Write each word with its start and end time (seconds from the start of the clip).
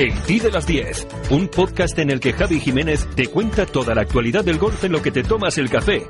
El 0.00 0.14
Ti 0.22 0.40
de 0.40 0.50
las 0.50 0.66
10, 0.66 1.06
un 1.28 1.48
podcast 1.48 1.98
en 1.98 2.08
el 2.08 2.20
que 2.20 2.32
Javi 2.32 2.58
Jiménez 2.58 3.06
te 3.14 3.26
cuenta 3.26 3.66
toda 3.66 3.94
la 3.94 4.00
actualidad 4.00 4.42
del 4.42 4.56
golf 4.56 4.82
en 4.84 4.92
lo 4.92 5.02
que 5.02 5.10
te 5.10 5.22
tomas 5.22 5.58
el 5.58 5.68
café. 5.68 6.06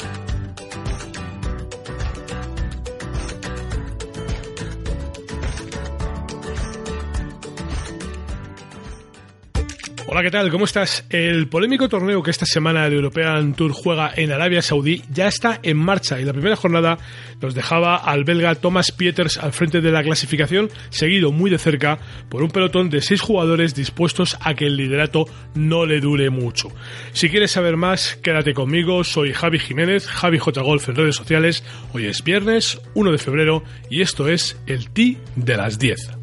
Hola, 10.20 10.26
¿qué 10.26 10.36
tal? 10.36 10.50
¿Cómo 10.50 10.66
estás? 10.66 11.06
El 11.08 11.48
polémico 11.48 11.88
torneo 11.88 12.22
que 12.22 12.30
esta 12.30 12.44
semana 12.44 12.84
el 12.84 12.92
European 12.92 13.54
Tour 13.54 13.72
juega 13.72 14.12
en 14.14 14.32
Arabia 14.32 14.60
Saudí 14.60 15.02
ya 15.10 15.28
está 15.28 15.60
en 15.62 15.78
marcha 15.78 16.20
y 16.20 16.26
la 16.26 16.34
primera 16.34 16.56
jornada 16.56 16.98
nos 17.40 17.54
dejaba 17.54 17.96
al 17.96 18.24
belga 18.24 18.54
Thomas 18.54 18.92
Pieters 18.92 19.38
al 19.38 19.54
frente 19.54 19.80
de 19.80 19.90
la 19.90 20.02
clasificación, 20.02 20.68
seguido 20.90 21.32
muy 21.32 21.50
de 21.50 21.56
cerca 21.56 21.98
por 22.28 22.42
un 22.42 22.50
pelotón 22.50 22.90
de 22.90 23.00
seis 23.00 23.22
jugadores 23.22 23.74
dispuestos 23.74 24.36
a 24.42 24.52
que 24.52 24.66
el 24.66 24.76
liderato 24.76 25.24
no 25.54 25.86
le 25.86 26.00
dure 26.00 26.28
mucho. 26.28 26.68
Si 27.14 27.30
quieres 27.30 27.52
saber 27.52 27.78
más, 27.78 28.16
quédate 28.16 28.52
conmigo, 28.52 29.04
soy 29.04 29.32
Javi 29.32 29.58
Jiménez, 29.58 30.06
Javi 30.06 30.36
J 30.36 30.60
Golf 30.60 30.86
en 30.90 30.96
redes 30.96 31.16
sociales. 31.16 31.64
Hoy 31.94 32.04
es 32.04 32.22
viernes 32.22 32.78
1 32.92 33.10
de 33.10 33.16
febrero 33.16 33.64
y 33.88 34.02
esto 34.02 34.28
es 34.28 34.60
el 34.66 34.90
T 34.90 35.16
de 35.36 35.56
las 35.56 35.78
10. 35.78 36.19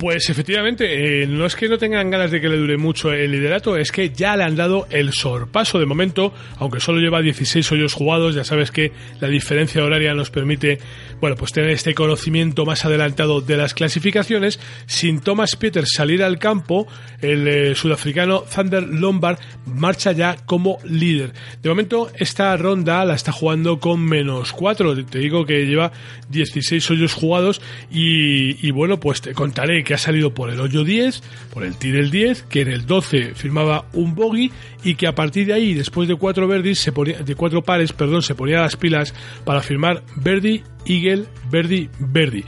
Pues 0.00 0.30
efectivamente, 0.30 1.22
eh, 1.22 1.26
no 1.26 1.44
es 1.44 1.54
que 1.54 1.68
no 1.68 1.76
tengan 1.76 2.08
ganas 2.08 2.30
de 2.30 2.40
que 2.40 2.48
le 2.48 2.56
dure 2.56 2.78
mucho 2.78 3.12
el 3.12 3.32
liderato, 3.32 3.76
es 3.76 3.92
que 3.92 4.08
ya 4.08 4.34
le 4.34 4.44
han 4.44 4.56
dado 4.56 4.86
el 4.88 5.12
sorpaso 5.12 5.78
de 5.78 5.84
momento, 5.84 6.32
aunque 6.56 6.80
solo 6.80 7.00
lleva 7.00 7.20
16 7.20 7.70
hoyos 7.70 7.92
jugados, 7.92 8.34
ya 8.34 8.42
sabes 8.42 8.70
que 8.70 8.92
la 9.20 9.28
diferencia 9.28 9.84
horaria 9.84 10.14
nos 10.14 10.30
permite, 10.30 10.78
bueno, 11.20 11.36
pues 11.36 11.52
tener 11.52 11.68
este 11.68 11.92
conocimiento 11.92 12.64
más 12.64 12.86
adelantado 12.86 13.42
de 13.42 13.58
las 13.58 13.74
clasificaciones. 13.74 14.58
Sin 14.86 15.20
Thomas 15.20 15.54
Peters 15.56 15.90
salir 15.94 16.22
al 16.22 16.38
campo, 16.38 16.88
el 17.20 17.46
eh, 17.46 17.74
sudafricano 17.74 18.44
Thunder 18.44 18.84
Lombard 18.84 19.38
marcha 19.66 20.12
ya 20.12 20.36
como 20.46 20.78
líder. 20.82 21.34
De 21.60 21.68
momento, 21.68 22.10
esta 22.16 22.56
ronda 22.56 23.04
la 23.04 23.16
está 23.16 23.32
jugando 23.32 23.80
con 23.80 24.00
menos 24.00 24.54
4, 24.54 25.04
te 25.04 25.18
digo 25.18 25.44
que 25.44 25.66
lleva 25.66 25.92
16 26.30 26.90
hoyos 26.90 27.12
jugados 27.12 27.60
y, 27.90 28.66
y 28.66 28.70
bueno, 28.70 28.98
pues 28.98 29.20
te 29.20 29.34
contaré 29.34 29.84
que 29.90 29.94
ha 29.94 29.98
salido 29.98 30.32
por 30.32 30.50
el 30.50 30.60
hoyo 30.60 30.84
10, 30.84 31.20
por 31.52 31.64
el 31.64 31.76
del 31.76 32.12
10, 32.12 32.44
que 32.44 32.60
en 32.60 32.68
el 32.68 32.86
12 32.86 33.34
firmaba 33.34 33.86
un 33.92 34.14
bogey 34.14 34.52
y 34.84 34.94
que 34.94 35.08
a 35.08 35.16
partir 35.16 35.48
de 35.48 35.52
ahí, 35.52 35.74
después 35.74 36.06
de 36.06 36.14
cuatro 36.14 36.46
verdis, 36.46 36.78
se 36.78 36.92
ponía, 36.92 37.18
de 37.18 37.34
cuatro 37.34 37.62
pares, 37.62 37.92
perdón, 37.92 38.22
se 38.22 38.36
ponía 38.36 38.60
las 38.60 38.76
pilas 38.76 39.12
para 39.44 39.62
firmar 39.62 40.04
Verdi, 40.14 40.62
Eagle, 40.86 41.24
Verdi, 41.50 41.88
Verdi. 41.98 42.44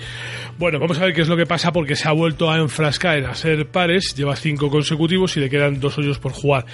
Bueno, 0.57 0.79
vamos 0.79 1.01
a 1.01 1.07
ver 1.07 1.15
qué 1.15 1.23
es 1.23 1.29
lo 1.29 1.37
que 1.37 1.45
pasa 1.45 1.73
porque 1.73 1.97
se 1.97 2.07
ha 2.07 2.13
vuelto 2.13 2.49
a 2.49 2.59
enfrascar 2.59 3.19
en 3.19 3.27
hacer 3.27 3.67
pares, 3.67 4.15
lleva 4.15 4.37
cinco 4.37 4.71
consecutivos 4.71 5.37
y 5.37 5.41
le 5.41 5.51
quedan 5.51 5.81
dos 5.81 5.99
hoyos 5.99 6.21
por 6.21 6.31
jugar. 6.31 6.65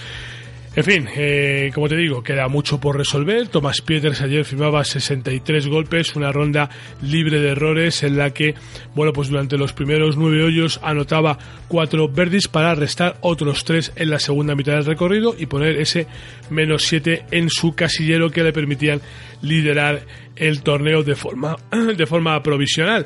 En 0.78 0.84
fin, 0.84 1.08
eh, 1.16 1.72
como 1.74 1.88
te 1.88 1.96
digo, 1.96 2.22
queda 2.22 2.46
mucho 2.46 2.78
por 2.78 2.96
resolver. 2.96 3.48
Thomas 3.48 3.80
Pieters 3.80 4.20
ayer 4.20 4.44
firmaba 4.44 4.84
63 4.84 5.66
golpes, 5.66 6.14
una 6.14 6.30
ronda 6.30 6.70
libre 7.02 7.40
de 7.40 7.48
errores 7.48 8.04
en 8.04 8.16
la 8.16 8.30
que, 8.30 8.54
bueno, 8.94 9.12
pues 9.12 9.28
durante 9.28 9.58
los 9.58 9.72
primeros 9.72 10.16
nueve 10.16 10.44
hoyos 10.44 10.78
anotaba 10.84 11.36
cuatro 11.66 12.08
verdis 12.08 12.46
para 12.46 12.76
restar 12.76 13.16
otros 13.22 13.64
tres 13.64 13.90
en 13.96 14.10
la 14.10 14.20
segunda 14.20 14.54
mitad 14.54 14.74
del 14.74 14.84
recorrido 14.84 15.34
y 15.36 15.46
poner 15.46 15.80
ese 15.80 16.06
menos 16.48 16.84
siete 16.84 17.24
en 17.32 17.50
su 17.50 17.74
casillero 17.74 18.30
que 18.30 18.44
le 18.44 18.52
permitían 18.52 19.00
liderar 19.42 20.06
el 20.36 20.62
torneo 20.62 21.02
de 21.02 21.16
forma, 21.16 21.56
de 21.96 22.06
forma 22.06 22.40
provisional. 22.40 23.04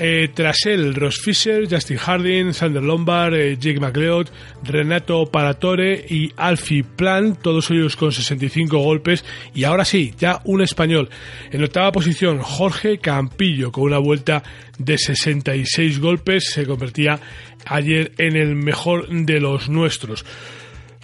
Eh, 0.00 0.28
tras 0.32 0.64
él, 0.66 0.94
Ross 0.94 1.20
Fisher, 1.20 1.66
Justin 1.68 1.96
Harding, 1.96 2.52
Sander 2.52 2.82
Lombard, 2.82 3.34
eh, 3.34 3.56
Jake 3.58 3.80
McLeod, 3.80 4.28
Renato 4.62 5.26
Paratore 5.26 6.06
y 6.08 6.32
Alfie 6.36 6.84
Plan, 6.84 7.34
todos 7.34 7.68
ellos 7.72 7.96
con 7.96 8.12
65 8.12 8.78
golpes. 8.78 9.24
Y 9.54 9.64
ahora 9.64 9.84
sí, 9.84 10.14
ya 10.16 10.40
un 10.44 10.62
español. 10.62 11.10
En 11.50 11.64
octava 11.64 11.90
posición, 11.90 12.38
Jorge 12.38 12.98
Campillo, 12.98 13.72
con 13.72 13.84
una 13.84 13.98
vuelta 13.98 14.44
de 14.78 14.96
66 14.96 15.98
golpes, 15.98 16.44
se 16.52 16.64
convertía 16.64 17.18
ayer 17.66 18.12
en 18.18 18.36
el 18.36 18.54
mejor 18.54 19.08
de 19.08 19.40
los 19.40 19.68
nuestros. 19.68 20.24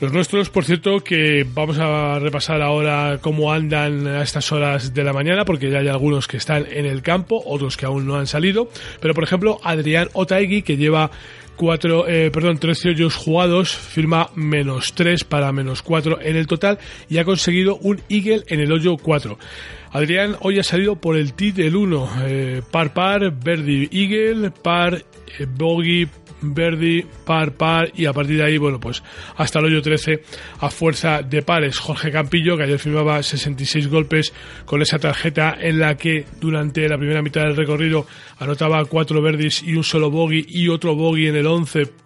Los 0.04 0.12
nuestros, 0.12 0.50
por 0.50 0.66
cierto, 0.66 1.00
que 1.00 1.46
vamos 1.54 1.78
a 1.78 2.18
repasar 2.18 2.60
ahora 2.60 3.20
cómo 3.22 3.50
andan 3.50 4.06
a 4.06 4.22
estas 4.22 4.52
horas 4.52 4.92
de 4.92 5.02
la 5.02 5.14
mañana, 5.14 5.46
porque 5.46 5.70
ya 5.70 5.78
hay 5.78 5.88
algunos 5.88 6.28
que 6.28 6.36
están 6.36 6.66
en 6.70 6.84
el 6.84 7.00
campo, 7.00 7.42
otros 7.46 7.78
que 7.78 7.86
aún 7.86 8.06
no 8.06 8.16
han 8.16 8.26
salido. 8.26 8.68
Pero, 9.00 9.14
por 9.14 9.24
ejemplo, 9.24 9.60
Adrián 9.64 10.10
Otaegui, 10.12 10.60
que 10.60 10.76
lleva 10.76 11.10
cuatro, 11.56 12.06
eh, 12.06 12.30
perdón, 12.30 12.58
13 12.58 12.90
hoyos 12.90 13.16
jugados, 13.16 13.74
firma 13.74 14.28
menos 14.34 14.92
3 14.92 15.24
para 15.24 15.52
menos 15.52 15.80
4 15.80 16.20
en 16.20 16.36
el 16.36 16.46
total 16.46 16.78
y 17.08 17.16
ha 17.16 17.24
conseguido 17.24 17.76
un 17.76 18.02
Eagle 18.10 18.42
en 18.48 18.60
el 18.60 18.72
hoyo 18.72 18.98
4. 18.98 19.38
Adrián 19.90 20.36
hoy 20.40 20.58
ha 20.58 20.64
salido 20.64 20.96
por 20.96 21.16
el 21.16 21.32
tee 21.32 21.52
del 21.52 21.76
1, 21.76 22.10
eh, 22.24 22.62
par 22.70 22.92
par, 22.92 23.32
Verdi 23.42 23.88
Eagle, 23.90 24.50
par, 24.50 25.02
bogey, 25.56 26.08
Verdi, 26.40 27.04
par, 27.24 27.52
par 27.52 27.90
y 27.94 28.06
a 28.06 28.12
partir 28.12 28.36
de 28.36 28.44
ahí, 28.44 28.58
bueno, 28.58 28.78
pues 28.78 29.02
hasta 29.36 29.58
el 29.60 29.66
hoyo 29.66 29.82
13 29.82 30.22
a 30.60 30.70
fuerza 30.70 31.22
de 31.22 31.42
pares. 31.42 31.78
Jorge 31.78 32.10
Campillo, 32.10 32.56
que 32.56 32.64
ayer 32.64 32.78
firmaba 32.78 33.22
66 33.22 33.88
golpes 33.88 34.32
con 34.64 34.82
esa 34.82 34.98
tarjeta 34.98 35.56
en 35.58 35.78
la 35.78 35.96
que 35.96 36.26
durante 36.40 36.88
la 36.88 36.98
primera 36.98 37.22
mitad 37.22 37.42
del 37.42 37.56
recorrido 37.56 38.06
anotaba 38.38 38.84
cuatro 38.84 39.22
verdis 39.22 39.62
y 39.62 39.74
un 39.74 39.84
solo 39.84 40.10
bogey 40.10 40.44
y 40.48 40.68
otro 40.68 40.94
bogey 40.94 41.28
en 41.28 41.36
el 41.36 41.46
11 41.46 42.03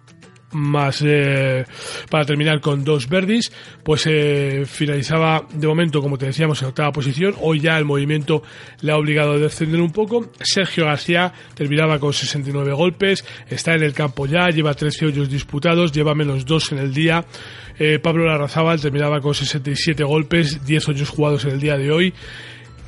más 0.51 1.03
eh, 1.05 1.65
para 2.09 2.25
terminar 2.25 2.59
con 2.59 2.83
dos 2.83 3.07
verdis 3.07 3.51
pues 3.83 4.05
eh, 4.07 4.63
finalizaba 4.65 5.45
de 5.53 5.67
momento 5.67 6.01
como 6.01 6.17
te 6.17 6.27
decíamos 6.27 6.61
en 6.61 6.69
octava 6.69 6.91
posición. 6.91 7.35
Hoy 7.39 7.59
ya 7.59 7.77
el 7.77 7.85
movimiento 7.85 8.43
le 8.81 8.91
ha 8.91 8.97
obligado 8.97 9.33
a 9.33 9.37
descender 9.37 9.81
un 9.81 9.91
poco. 9.91 10.31
Sergio 10.41 10.85
García 10.85 11.33
terminaba 11.53 11.99
con 11.99 12.13
69 12.13 12.73
golpes 12.73 13.25
está 13.49 13.75
en 13.75 13.83
el 13.83 13.93
campo 13.93 14.25
ya 14.25 14.49
lleva 14.49 14.73
13 14.73 15.07
hoyos 15.07 15.29
disputados 15.29 15.91
lleva 15.91 16.15
menos 16.15 16.45
2 16.45 16.71
en 16.73 16.77
el 16.79 16.93
día. 16.93 17.25
Eh, 17.77 17.99
Pablo 17.99 18.25
Larrazábal 18.25 18.81
terminaba 18.81 19.21
con 19.21 19.33
67 19.33 20.03
golpes 20.03 20.65
10 20.65 20.89
hoyos 20.89 21.09
jugados 21.09 21.45
en 21.45 21.51
el 21.51 21.59
día 21.59 21.77
de 21.77 21.91
hoy 21.91 22.13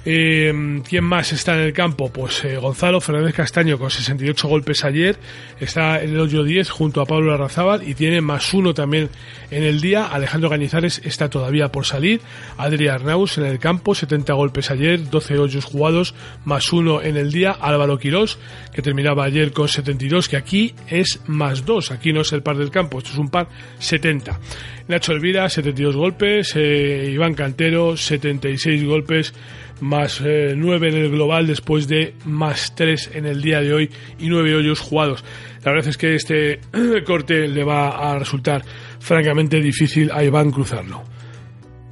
eh, 0.03 0.81
¿Quién 0.87 1.03
más 1.03 1.31
está 1.31 1.53
en 1.53 1.61
el 1.61 1.73
campo? 1.73 2.11
Pues 2.11 2.43
eh, 2.43 2.57
Gonzalo 2.57 2.99
Fernández 3.01 3.35
Castaño 3.35 3.77
con 3.77 3.91
68 3.91 4.47
golpes 4.47 4.83
ayer. 4.83 5.17
Está 5.59 6.01
en 6.01 6.11
el 6.11 6.19
hoyo 6.19 6.43
10 6.43 6.69
junto 6.69 7.01
a 7.01 7.05
Pablo 7.05 7.33
Arrazábal 7.33 7.87
y 7.87 7.93
tiene 7.93 8.19
más 8.21 8.53
uno 8.53 8.73
también 8.73 9.09
en 9.51 9.63
el 9.63 9.79
día. 9.79 10.07
Alejandro 10.07 10.49
Cañizares 10.49 11.01
está 11.03 11.29
todavía 11.29 11.71
por 11.71 11.85
salir. 11.85 12.21
Adri 12.57 12.87
Arnaus 12.87 13.37
en 13.37 13.45
el 13.45 13.59
campo, 13.59 13.93
70 13.93 14.33
golpes 14.33 14.71
ayer, 14.71 15.09
12 15.09 15.37
hoyos 15.37 15.65
jugados, 15.65 16.15
más 16.45 16.73
uno 16.73 17.01
en 17.01 17.17
el 17.17 17.31
día. 17.31 17.51
Álvaro 17.51 17.99
Quirós, 17.99 18.39
que 18.73 18.81
terminaba 18.81 19.25
ayer 19.25 19.51
con 19.51 19.67
72, 19.67 20.29
que 20.29 20.37
aquí 20.37 20.73
es 20.87 21.19
más 21.27 21.65
dos. 21.65 21.91
Aquí 21.91 22.11
no 22.11 22.21
es 22.21 22.33
el 22.33 22.41
par 22.41 22.57
del 22.57 22.71
campo, 22.71 22.97
esto 22.97 23.11
es 23.11 23.17
un 23.17 23.29
par 23.29 23.47
70. 23.77 24.39
Nacho 24.87 25.13
Elvira, 25.13 25.49
72 25.49 25.95
golpes. 25.95 26.53
Eh, 26.55 27.11
Iván 27.13 27.33
Cantero, 27.33 27.97
76 27.97 28.83
golpes 28.85 29.33
más 29.81 30.21
eh, 30.23 30.53
9 30.55 30.89
en 30.89 30.95
el 30.95 31.09
global 31.09 31.47
después 31.47 31.87
de 31.87 32.13
más 32.25 32.75
3 32.75 33.11
en 33.15 33.25
el 33.25 33.41
día 33.41 33.61
de 33.61 33.73
hoy 33.73 33.89
y 34.19 34.29
9 34.29 34.55
hoyos 34.55 34.79
jugados. 34.79 35.23
La 35.63 35.71
verdad 35.71 35.89
es 35.89 35.97
que 35.97 36.15
este 36.15 36.59
corte 37.05 37.47
le 37.47 37.63
va 37.63 38.11
a 38.11 38.19
resultar 38.19 38.63
francamente 38.99 39.59
difícil 39.59 40.11
a 40.11 40.23
Iván 40.23 40.51
cruzarlo. 40.51 41.03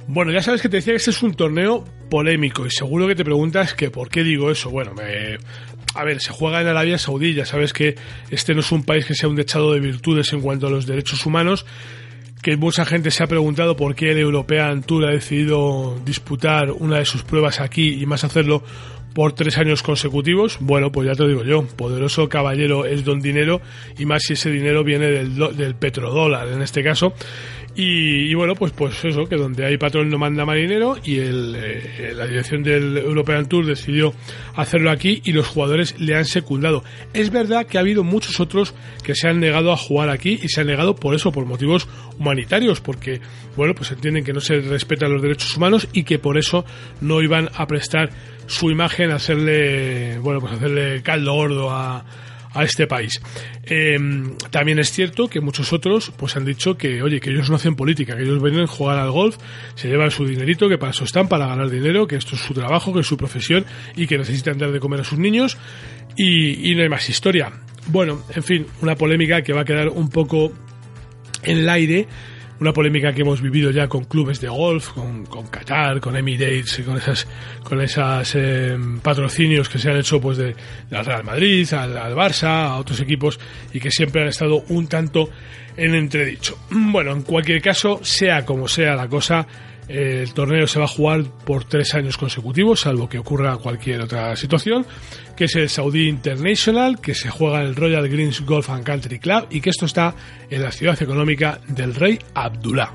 Bueno, 0.06 0.32
ya 0.32 0.42
sabes 0.42 0.60
que 0.60 0.68
te 0.68 0.78
decía 0.78 0.92
que 0.92 0.96
este 0.96 1.10
es 1.10 1.22
un 1.22 1.34
torneo 1.34 1.84
polémico 2.10 2.66
y 2.66 2.70
seguro 2.70 3.06
que 3.06 3.14
te 3.14 3.24
preguntas 3.24 3.74
que 3.74 3.90
por 3.90 4.08
qué 4.08 4.24
digo 4.24 4.50
eso. 4.50 4.70
Bueno, 4.70 4.92
me... 4.94 5.38
a 5.94 6.04
ver, 6.04 6.20
se 6.20 6.32
juega 6.32 6.60
en 6.60 6.66
Arabia 6.66 6.98
Saudí, 6.98 7.34
ya 7.34 7.44
sabes 7.44 7.72
que 7.72 7.94
este 8.30 8.54
no 8.54 8.60
es 8.60 8.72
un 8.72 8.82
país 8.82 9.06
que 9.06 9.14
sea 9.14 9.28
un 9.28 9.36
dechado 9.36 9.72
de 9.72 9.78
virtudes 9.78 10.32
en 10.32 10.40
cuanto 10.40 10.66
a 10.66 10.70
los 10.70 10.86
derechos 10.86 11.24
humanos, 11.26 11.64
que 12.42 12.56
mucha 12.56 12.84
gente 12.84 13.10
se 13.10 13.22
ha 13.22 13.26
preguntado 13.26 13.76
por 13.76 13.94
qué 13.94 14.12
el 14.12 14.18
European 14.18 14.82
Tour 14.82 15.06
ha 15.06 15.10
decidido 15.10 15.98
disputar 16.04 16.70
una 16.70 16.98
de 16.98 17.04
sus 17.04 17.22
pruebas 17.22 17.60
aquí 17.60 18.00
y 18.00 18.06
más 18.06 18.24
hacerlo 18.24 18.62
por 19.14 19.32
tres 19.32 19.58
años 19.58 19.82
consecutivos. 19.82 20.58
Bueno, 20.60 20.92
pues 20.92 21.06
ya 21.06 21.14
te 21.14 21.26
digo 21.26 21.44
yo, 21.44 21.66
poderoso 21.66 22.28
caballero 22.28 22.86
es 22.86 23.04
don 23.04 23.20
dinero 23.20 23.60
y 23.98 24.06
más 24.06 24.22
si 24.22 24.34
ese 24.34 24.50
dinero 24.50 24.84
viene 24.84 25.06
del, 25.06 25.56
del 25.56 25.74
petrodólar 25.74 26.48
en 26.48 26.62
este 26.62 26.82
caso. 26.82 27.12
Y, 27.76 28.34
bueno, 28.34 28.54
pues, 28.56 28.72
pues 28.72 29.04
eso, 29.04 29.26
que 29.26 29.36
donde 29.36 29.64
hay 29.64 29.78
patrón 29.78 30.10
no 30.10 30.18
manda 30.18 30.44
marinero 30.44 30.96
y 31.04 31.18
el, 31.18 31.54
eh, 31.56 32.12
la 32.16 32.26
dirección 32.26 32.62
del 32.62 32.98
European 32.98 33.46
Tour 33.46 33.64
decidió 33.64 34.12
hacerlo 34.54 34.90
aquí 34.90 35.22
y 35.24 35.32
los 35.32 35.46
jugadores 35.46 35.98
le 35.98 36.16
han 36.16 36.24
secundado. 36.24 36.82
Es 37.14 37.30
verdad 37.30 37.66
que 37.66 37.78
ha 37.78 37.80
habido 37.80 38.02
muchos 38.02 38.40
otros 38.40 38.74
que 39.04 39.14
se 39.14 39.28
han 39.28 39.38
negado 39.38 39.72
a 39.72 39.76
jugar 39.76 40.10
aquí 40.10 40.40
y 40.42 40.48
se 40.48 40.62
han 40.62 40.66
negado 40.66 40.96
por 40.96 41.14
eso, 41.14 41.30
por 41.30 41.46
motivos 41.46 41.88
humanitarios, 42.18 42.80
porque, 42.80 43.20
bueno, 43.56 43.74
pues 43.74 43.92
entienden 43.92 44.24
que 44.24 44.32
no 44.32 44.40
se 44.40 44.60
respetan 44.60 45.12
los 45.12 45.22
derechos 45.22 45.56
humanos 45.56 45.88
y 45.92 46.02
que 46.02 46.18
por 46.18 46.38
eso 46.38 46.64
no 47.00 47.22
iban 47.22 47.48
a 47.54 47.66
prestar 47.66 48.10
su 48.46 48.70
imagen, 48.70 49.12
hacerle, 49.12 50.18
bueno, 50.18 50.40
pues 50.40 50.54
hacerle 50.54 51.02
caldo 51.02 51.34
gordo 51.34 51.70
a, 51.70 52.04
a 52.52 52.64
este 52.64 52.86
país. 52.86 53.20
Em, 53.64 54.36
también 54.50 54.78
es 54.78 54.90
cierto 54.90 55.28
que 55.28 55.40
muchos 55.40 55.72
otros 55.72 56.12
pues 56.16 56.36
han 56.36 56.44
dicho 56.44 56.76
que, 56.76 57.02
oye, 57.02 57.20
que 57.20 57.30
ellos 57.30 57.48
no 57.50 57.56
hacen 57.56 57.76
política, 57.76 58.16
que 58.16 58.22
ellos 58.22 58.42
vienen 58.42 58.62
a 58.62 58.66
jugar 58.66 58.98
al 58.98 59.10
golf, 59.10 59.36
se 59.74 59.88
llevan 59.88 60.10
su 60.10 60.26
dinerito, 60.26 60.68
que 60.68 60.78
para 60.78 60.90
eso 60.90 61.04
están, 61.04 61.28
para 61.28 61.46
ganar 61.46 61.70
dinero, 61.70 62.06
que 62.06 62.16
esto 62.16 62.34
es 62.34 62.40
su 62.40 62.54
trabajo, 62.54 62.92
que 62.92 63.00
es 63.00 63.06
su 63.06 63.16
profesión 63.16 63.64
y 63.96 64.06
que 64.06 64.18
necesitan 64.18 64.58
dar 64.58 64.72
de 64.72 64.80
comer 64.80 65.00
a 65.00 65.04
sus 65.04 65.18
niños 65.18 65.58
y 66.16 66.74
no 66.74 66.82
hay 66.82 66.88
más 66.88 67.08
historia. 67.08 67.52
Bueno, 67.86 68.22
en 68.34 68.42
fin, 68.42 68.66
una 68.82 68.94
polémica 68.94 69.42
que 69.42 69.52
va 69.52 69.62
a 69.62 69.64
quedar 69.64 69.88
un 69.88 70.08
poco 70.08 70.52
en 71.42 71.58
el 71.58 71.68
aire 71.68 72.06
una 72.60 72.72
polémica 72.72 73.12
que 73.12 73.22
hemos 73.22 73.40
vivido 73.40 73.70
ya 73.70 73.88
con 73.88 74.04
clubes 74.04 74.40
de 74.40 74.48
golf, 74.48 74.90
con, 74.90 75.24
con 75.24 75.46
Qatar, 75.48 75.98
con 76.00 76.14
Emirates, 76.14 76.82
con 76.84 76.98
esas, 76.98 77.26
con 77.64 77.80
esas 77.80 78.34
em, 78.34 79.00
patrocinios 79.00 79.68
que 79.68 79.78
se 79.78 79.90
han 79.90 79.96
hecho 79.96 80.20
pues 80.20 80.36
de, 80.36 80.54
al 80.90 81.04
Real 81.04 81.24
Madrid, 81.24 81.72
al, 81.72 81.96
al, 81.96 82.14
Barça, 82.14 82.66
a 82.66 82.76
otros 82.76 83.00
equipos 83.00 83.40
y 83.72 83.80
que 83.80 83.90
siempre 83.90 84.22
han 84.22 84.28
estado 84.28 84.62
un 84.68 84.86
tanto 84.86 85.30
en 85.76 85.94
entredicho. 85.94 86.58
Bueno, 86.92 87.12
en 87.12 87.22
cualquier 87.22 87.62
caso, 87.62 88.00
sea 88.02 88.44
como 88.44 88.68
sea 88.68 88.94
la 88.94 89.08
cosa, 89.08 89.46
el 89.90 90.32
torneo 90.34 90.68
se 90.68 90.78
va 90.78 90.84
a 90.84 90.88
jugar 90.88 91.24
por 91.44 91.64
tres 91.64 91.94
años 91.94 92.16
consecutivos, 92.16 92.80
salvo 92.80 93.08
que 93.08 93.18
ocurra 93.18 93.56
cualquier 93.56 94.00
otra 94.02 94.36
situación, 94.36 94.86
que 95.36 95.44
es 95.44 95.56
el 95.56 95.68
Saudi 95.68 96.08
International, 96.08 97.00
que 97.00 97.14
se 97.14 97.28
juega 97.28 97.62
en 97.62 97.68
el 97.68 97.76
Royal 97.76 98.08
Greens 98.08 98.40
Golf 98.42 98.70
and 98.70 98.84
Country 98.84 99.18
Club 99.18 99.46
y 99.50 99.60
que 99.60 99.70
esto 99.70 99.86
está 99.86 100.14
en 100.48 100.62
la 100.62 100.70
ciudad 100.70 101.00
económica 101.02 101.60
del 101.66 101.94
rey 101.94 102.18
Abdullah. 102.34 102.92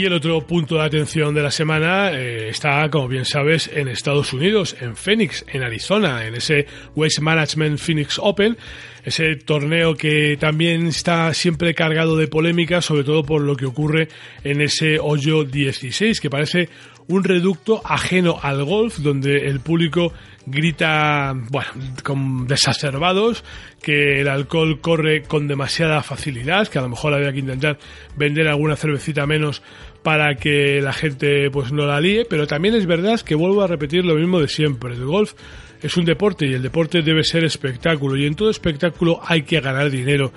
Y 0.00 0.06
el 0.06 0.14
otro 0.14 0.40
punto 0.46 0.76
de 0.76 0.84
atención 0.84 1.34
de 1.34 1.42
la 1.42 1.50
semana 1.50 2.10
eh, 2.10 2.48
está, 2.48 2.88
como 2.88 3.06
bien 3.06 3.26
sabes, 3.26 3.68
en 3.70 3.86
Estados 3.86 4.32
Unidos, 4.32 4.74
en 4.80 4.96
Phoenix, 4.96 5.44
en 5.46 5.62
Arizona, 5.62 6.24
en 6.24 6.36
ese 6.36 6.64
Waste 6.96 7.20
Management 7.20 7.78
Phoenix 7.78 8.18
Open, 8.18 8.56
ese 9.04 9.36
torneo 9.36 9.94
que 9.94 10.38
también 10.40 10.86
está 10.86 11.34
siempre 11.34 11.74
cargado 11.74 12.16
de 12.16 12.28
polémica, 12.28 12.80
sobre 12.80 13.04
todo 13.04 13.24
por 13.24 13.42
lo 13.42 13.56
que 13.56 13.66
ocurre 13.66 14.08
en 14.42 14.62
ese 14.62 14.98
hoyo 14.98 15.44
16, 15.44 16.18
que 16.18 16.30
parece 16.30 16.70
un 17.10 17.22
reducto 17.22 17.82
ajeno 17.84 18.38
al 18.40 18.64
golf, 18.64 19.00
donde 19.00 19.48
el 19.48 19.60
público 19.60 20.14
grita, 20.46 21.34
bueno, 21.50 21.70
con 22.02 22.46
desacerbados, 22.46 23.44
que 23.82 24.20
el 24.20 24.28
alcohol 24.28 24.80
corre 24.80 25.22
con 25.22 25.48
demasiada 25.48 26.02
facilidad, 26.02 26.68
que 26.68 26.78
a 26.78 26.82
lo 26.82 26.88
mejor 26.88 27.14
había 27.14 27.32
que 27.32 27.40
intentar 27.40 27.78
vender 28.16 28.46
alguna 28.46 28.76
cervecita 28.76 29.26
menos 29.26 29.62
para 30.02 30.34
que 30.36 30.80
la 30.80 30.92
gente 30.92 31.50
pues 31.50 31.72
no 31.72 31.86
la 31.86 32.00
líe, 32.00 32.24
pero 32.28 32.46
también 32.46 32.74
es 32.74 32.86
verdad 32.86 33.20
que 33.20 33.34
vuelvo 33.34 33.62
a 33.62 33.66
repetir 33.66 34.04
lo 34.04 34.14
mismo 34.14 34.40
de 34.40 34.48
siempre, 34.48 34.94
el 34.94 35.04
golf 35.04 35.34
es 35.82 35.96
un 35.96 36.04
deporte 36.04 36.46
y 36.46 36.52
el 36.52 36.62
deporte 36.62 37.02
debe 37.02 37.24
ser 37.24 37.44
espectáculo 37.44 38.16
y 38.16 38.26
en 38.26 38.34
todo 38.34 38.50
espectáculo 38.50 39.20
hay 39.26 39.42
que 39.42 39.60
ganar 39.60 39.90
dinero. 39.90 40.32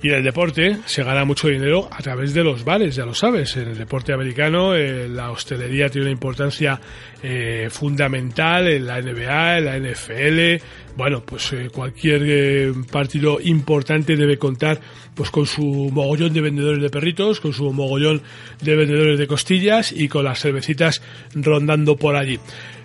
Y 0.00 0.10
en 0.10 0.14
el 0.14 0.22
deporte 0.22 0.78
se 0.86 1.02
gana 1.02 1.24
mucho 1.24 1.48
dinero 1.48 1.88
a 1.90 2.00
través 2.00 2.32
de 2.32 2.44
los 2.44 2.64
bares, 2.64 2.94
ya 2.94 3.04
lo 3.04 3.14
sabes. 3.14 3.56
En 3.56 3.68
el 3.68 3.78
deporte 3.78 4.12
americano 4.12 4.76
eh, 4.76 5.08
la 5.08 5.32
hostelería 5.32 5.88
tiene 5.88 6.06
una 6.06 6.12
importancia 6.12 6.80
eh, 7.20 7.66
fundamental 7.68 8.68
en 8.68 8.86
la 8.86 9.02
NBA, 9.02 9.58
en 9.58 9.64
la 9.64 9.78
NFL. 9.78 10.64
Bueno, 10.96 11.22
pues 11.24 11.52
eh, 11.52 11.68
cualquier 11.72 12.74
partido 12.92 13.40
importante 13.40 14.14
debe 14.14 14.38
contar 14.38 14.80
pues 15.16 15.32
con 15.32 15.46
su 15.46 15.64
mogollón 15.92 16.32
de 16.32 16.42
vendedores 16.42 16.80
de 16.80 16.90
perritos, 16.90 17.40
con 17.40 17.52
su 17.52 17.72
mogollón 17.72 18.22
de 18.60 18.76
vendedores 18.76 19.18
de 19.18 19.26
costillas 19.26 19.90
y 19.90 20.06
con 20.06 20.24
las 20.24 20.40
cervecitas 20.40 21.02
rondando 21.34 21.96
por 21.96 22.14
allí. 22.14 22.38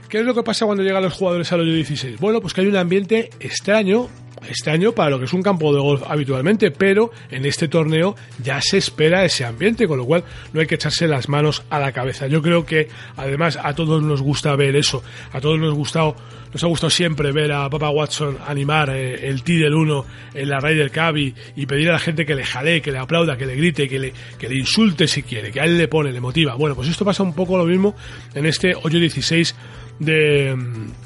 ¿Qué 0.09 0.19
es 0.19 0.25
lo 0.25 0.35
que 0.35 0.43
pasa 0.43 0.65
cuando 0.65 0.83
llegan 0.83 1.01
los 1.01 1.13
jugadores 1.13 1.51
al 1.51 1.61
hoyo 1.61 1.73
16? 1.73 2.19
Bueno, 2.19 2.39
pues 2.39 2.53
que 2.53 2.61
hay 2.61 2.67
un 2.67 2.75
ambiente 2.75 3.31
extraño, 3.39 4.09
extraño 4.47 4.91
para 4.91 5.11
lo 5.11 5.19
que 5.19 5.25
es 5.25 5.33
un 5.33 5.41
campo 5.41 5.73
de 5.73 5.79
golf 5.79 6.03
habitualmente, 6.07 6.71
pero 6.71 7.11
en 7.29 7.45
este 7.45 7.67
torneo 7.67 8.15
ya 8.41 8.59
se 8.61 8.77
espera 8.77 9.25
ese 9.25 9.45
ambiente, 9.45 9.87
con 9.87 9.97
lo 9.97 10.05
cual 10.05 10.23
no 10.53 10.61
hay 10.61 10.67
que 10.67 10.75
echarse 10.75 11.07
las 11.07 11.29
manos 11.29 11.63
a 11.69 11.79
la 11.79 11.91
cabeza. 11.91 12.27
Yo 12.27 12.41
creo 12.41 12.65
que 12.65 12.87
además 13.15 13.57
a 13.61 13.73
todos 13.73 14.01
nos 14.03 14.21
gusta 14.21 14.55
ver 14.55 14.75
eso, 14.75 15.03
a 15.31 15.39
todos 15.39 15.59
nos, 15.59 15.73
gustado, 15.73 16.15
nos 16.51 16.63
ha 16.63 16.67
gustado 16.67 16.89
siempre 16.89 17.31
ver 17.31 17.51
a 17.51 17.69
Papa 17.69 17.89
Watson 17.89 18.37
animar 18.45 18.89
eh, 18.89 19.27
el 19.27 19.43
T 19.43 19.53
del 19.53 19.73
1 19.73 20.05
en 20.33 20.49
la 20.49 20.59
Ryder 20.59 20.91
Cup 20.91 21.17
y, 21.17 21.33
y, 21.55 21.65
pedir 21.65 21.89
a 21.89 21.93
la 21.93 21.99
gente 21.99 22.25
que 22.25 22.35
le 22.35 22.43
jalee, 22.43 22.81
que 22.81 22.91
le 22.91 22.99
aplauda, 22.99 23.37
que 23.37 23.45
le 23.45 23.55
grite, 23.55 23.87
que 23.87 23.99
le, 23.99 24.13
que 24.37 24.49
le 24.49 24.55
insulte 24.55 25.07
si 25.07 25.23
quiere, 25.23 25.51
que 25.51 25.59
a 25.59 25.65
él 25.65 25.77
le 25.77 25.87
pone, 25.87 26.11
le 26.11 26.19
motiva. 26.19 26.55
Bueno, 26.55 26.75
pues 26.75 26.89
esto 26.89 27.05
pasa 27.05 27.23
un 27.23 27.33
poco 27.33 27.57
lo 27.57 27.65
mismo 27.65 27.95
en 28.33 28.45
este 28.45 28.73
hoyo 28.75 28.99
16 28.99 29.55
de, 29.99 30.55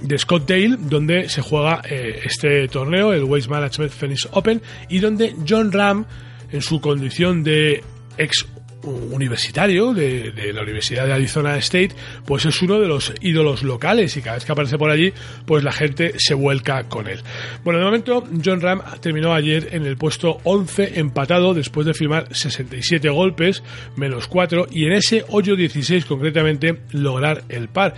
de 0.02 0.18
Scottsdale, 0.18 0.78
donde 0.80 1.30
se 1.30 1.42
juega 1.42 1.82
eh, 1.90 2.22
este 2.24 2.68
torneo, 2.68 3.14
el 3.18 3.24
Waste 3.24 3.50
Management 3.50 3.92
Phoenix 3.92 4.28
Open, 4.32 4.62
y 4.90 5.00
donde 5.00 5.36
John 5.48 5.72
Ram, 5.72 6.06
en 6.52 6.62
su 6.62 6.80
condición 6.80 7.44
de 7.44 7.84
ex 8.18 8.46
universitario 8.84 9.94
de, 9.94 10.52
la 10.54 10.62
Universidad 10.62 11.06
de 11.06 11.14
Arizona 11.14 11.58
State, 11.58 11.92
pues 12.26 12.46
es 12.46 12.62
uno 12.62 12.80
de 12.80 12.88
los 12.88 13.14
ídolos 13.22 13.64
locales 13.64 14.16
y 14.18 14.22
cada 14.22 14.36
vez 14.36 14.46
que 14.46 14.52
aparece 14.52 14.78
por 14.78 14.90
allí, 14.90 15.14
pues 15.46 15.64
la 15.64 15.72
gente 15.72 16.14
se 16.18 16.34
vuelca 16.34 16.84
con 16.84 17.08
él. 17.08 17.22
Bueno, 17.64 17.80
de 17.80 17.86
momento, 17.86 18.24
John 18.44 18.62
Ram 18.62 18.82
terminó 19.02 19.34
ayer 19.34 19.70
en 19.72 19.86
el 19.86 19.98
puesto 19.98 20.38
11 20.44 21.00
empatado 21.00 21.54
después 21.54 21.86
de 21.86 21.94
firmar 21.94 22.34
67 22.34 23.10
golpes, 23.10 23.64
menos 23.96 24.28
4, 24.28 24.68
y 24.72 24.86
en 24.86 24.94
ese 24.94 25.26
hoyo 25.30 25.56
16 25.56 26.06
concretamente 26.06 26.80
lograr 26.92 27.44
el 27.50 27.68
par 27.68 27.96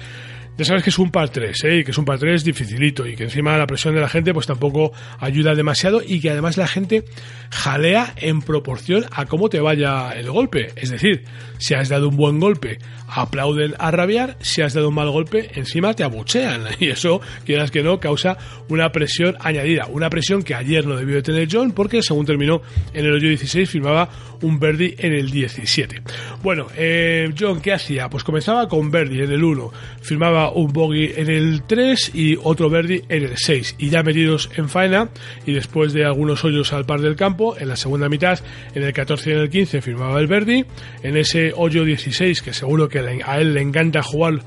ya 0.60 0.66
sabes 0.66 0.84
que 0.84 0.90
es 0.90 1.00
un 1.00 1.10
par 1.10 1.30
3, 1.30 1.64
¿eh? 1.64 1.78
y 1.78 1.84
que 1.86 1.92
es 1.92 1.98
un 1.98 2.04
par 2.04 2.20
3 2.20 2.44
dificilito 2.44 3.08
y 3.08 3.16
que 3.16 3.24
encima 3.24 3.58
la 3.58 3.66
presión 3.66 3.96
de 3.96 4.02
la 4.02 4.10
gente 4.10 4.34
pues 4.34 4.46
tampoco 4.46 4.92
ayuda 5.18 5.56
demasiado 5.56 6.02
y 6.06 6.20
que 6.20 6.32
además 6.32 6.58
la 6.58 6.68
gente 6.68 7.06
jalea 7.50 8.14
en 8.18 8.42
proporción 8.42 9.06
a 9.10 9.26
cómo 9.26 9.48
te 9.48 9.62
vaya 9.62 10.12
el 10.12 10.30
golpe. 10.30 10.74
Es 10.76 10.90
decir, 10.90 11.24
si 11.60 11.76
has 11.76 11.88
dado 11.88 12.10
un 12.10 12.18
buen 12.18 12.42
golpe, 12.42 12.80
aplauden 13.08 13.74
a 13.80 13.90
rabiar, 13.92 14.36
si 14.42 14.62
has 14.62 14.74
dado 14.74 14.90
un 14.90 14.96
mal 14.96 15.10
golpe, 15.10 15.50
encima 15.58 15.94
te 15.94 16.04
abuchean 16.04 16.66
y 16.80 16.90
eso, 16.90 17.22
quieras 17.46 17.72
que 17.72 17.82
no, 17.82 18.02
causa 18.02 18.38
una 18.68 18.92
presión 18.92 19.38
añadida, 19.40 19.88
una 19.88 20.10
presión 20.10 20.44
que 20.44 20.56
ayer 20.56 20.86
no 20.86 20.98
debió 20.98 21.16
de 21.16 21.22
tener 21.22 21.48
John 21.50 21.72
porque 21.72 22.04
según 22.04 22.26
terminó 22.26 22.62
en 22.94 23.06
el 23.06 23.14
hoyo 23.14 23.30
16 23.30 23.70
firmaba 23.70 24.10
un 24.42 24.60
birdie 24.60 24.96
en 24.98 25.14
el 25.14 25.32
17. 25.32 26.02
Bueno, 26.44 26.68
eh, 26.76 27.34
John, 27.40 27.62
¿qué 27.62 27.72
hacía? 27.72 28.10
Pues 28.10 28.26
comenzaba 28.26 28.68
con 28.68 28.92
birdie 28.92 29.24
en 29.24 29.32
el 29.32 29.42
1, 29.42 29.72
firmaba 30.02 30.49
un 30.50 30.72
bogey 30.74 31.14
en 31.16 31.30
el 31.30 31.64
3 31.64 32.12
y 32.14 32.38
otro 32.42 32.70
birdie 32.70 33.04
en 33.10 33.24
el 33.24 33.38
6 33.38 33.76
y 33.78 33.90
ya 33.90 34.04
metidos 34.04 34.50
en 34.56 34.70
faena 34.70 35.10
y 35.46 35.54
después 35.54 35.94
de 35.94 36.06
algunos 36.06 36.44
hoyos 36.44 36.74
al 36.74 36.86
par 36.86 37.02
del 37.02 37.16
campo, 37.16 37.56
en 37.58 37.68
la 37.68 37.76
segunda 37.76 38.10
mitad, 38.10 38.40
en 38.74 38.84
el 38.84 38.94
14 38.94 39.30
y 39.30 39.34
en 39.34 39.40
el 39.40 39.50
15 39.50 39.82
firmaba 39.82 40.20
el 40.20 40.28
birdie, 40.28 40.66
en 41.04 41.18
ese 41.18 41.54
hoyo 41.56 41.84
16 41.84 42.42
que 42.42 42.54
seguro 42.54 42.90
que 42.90 43.00
a 43.26 43.40
él 43.40 43.54
le 43.54 43.62
encanta 43.62 44.02
jugar 44.04 44.40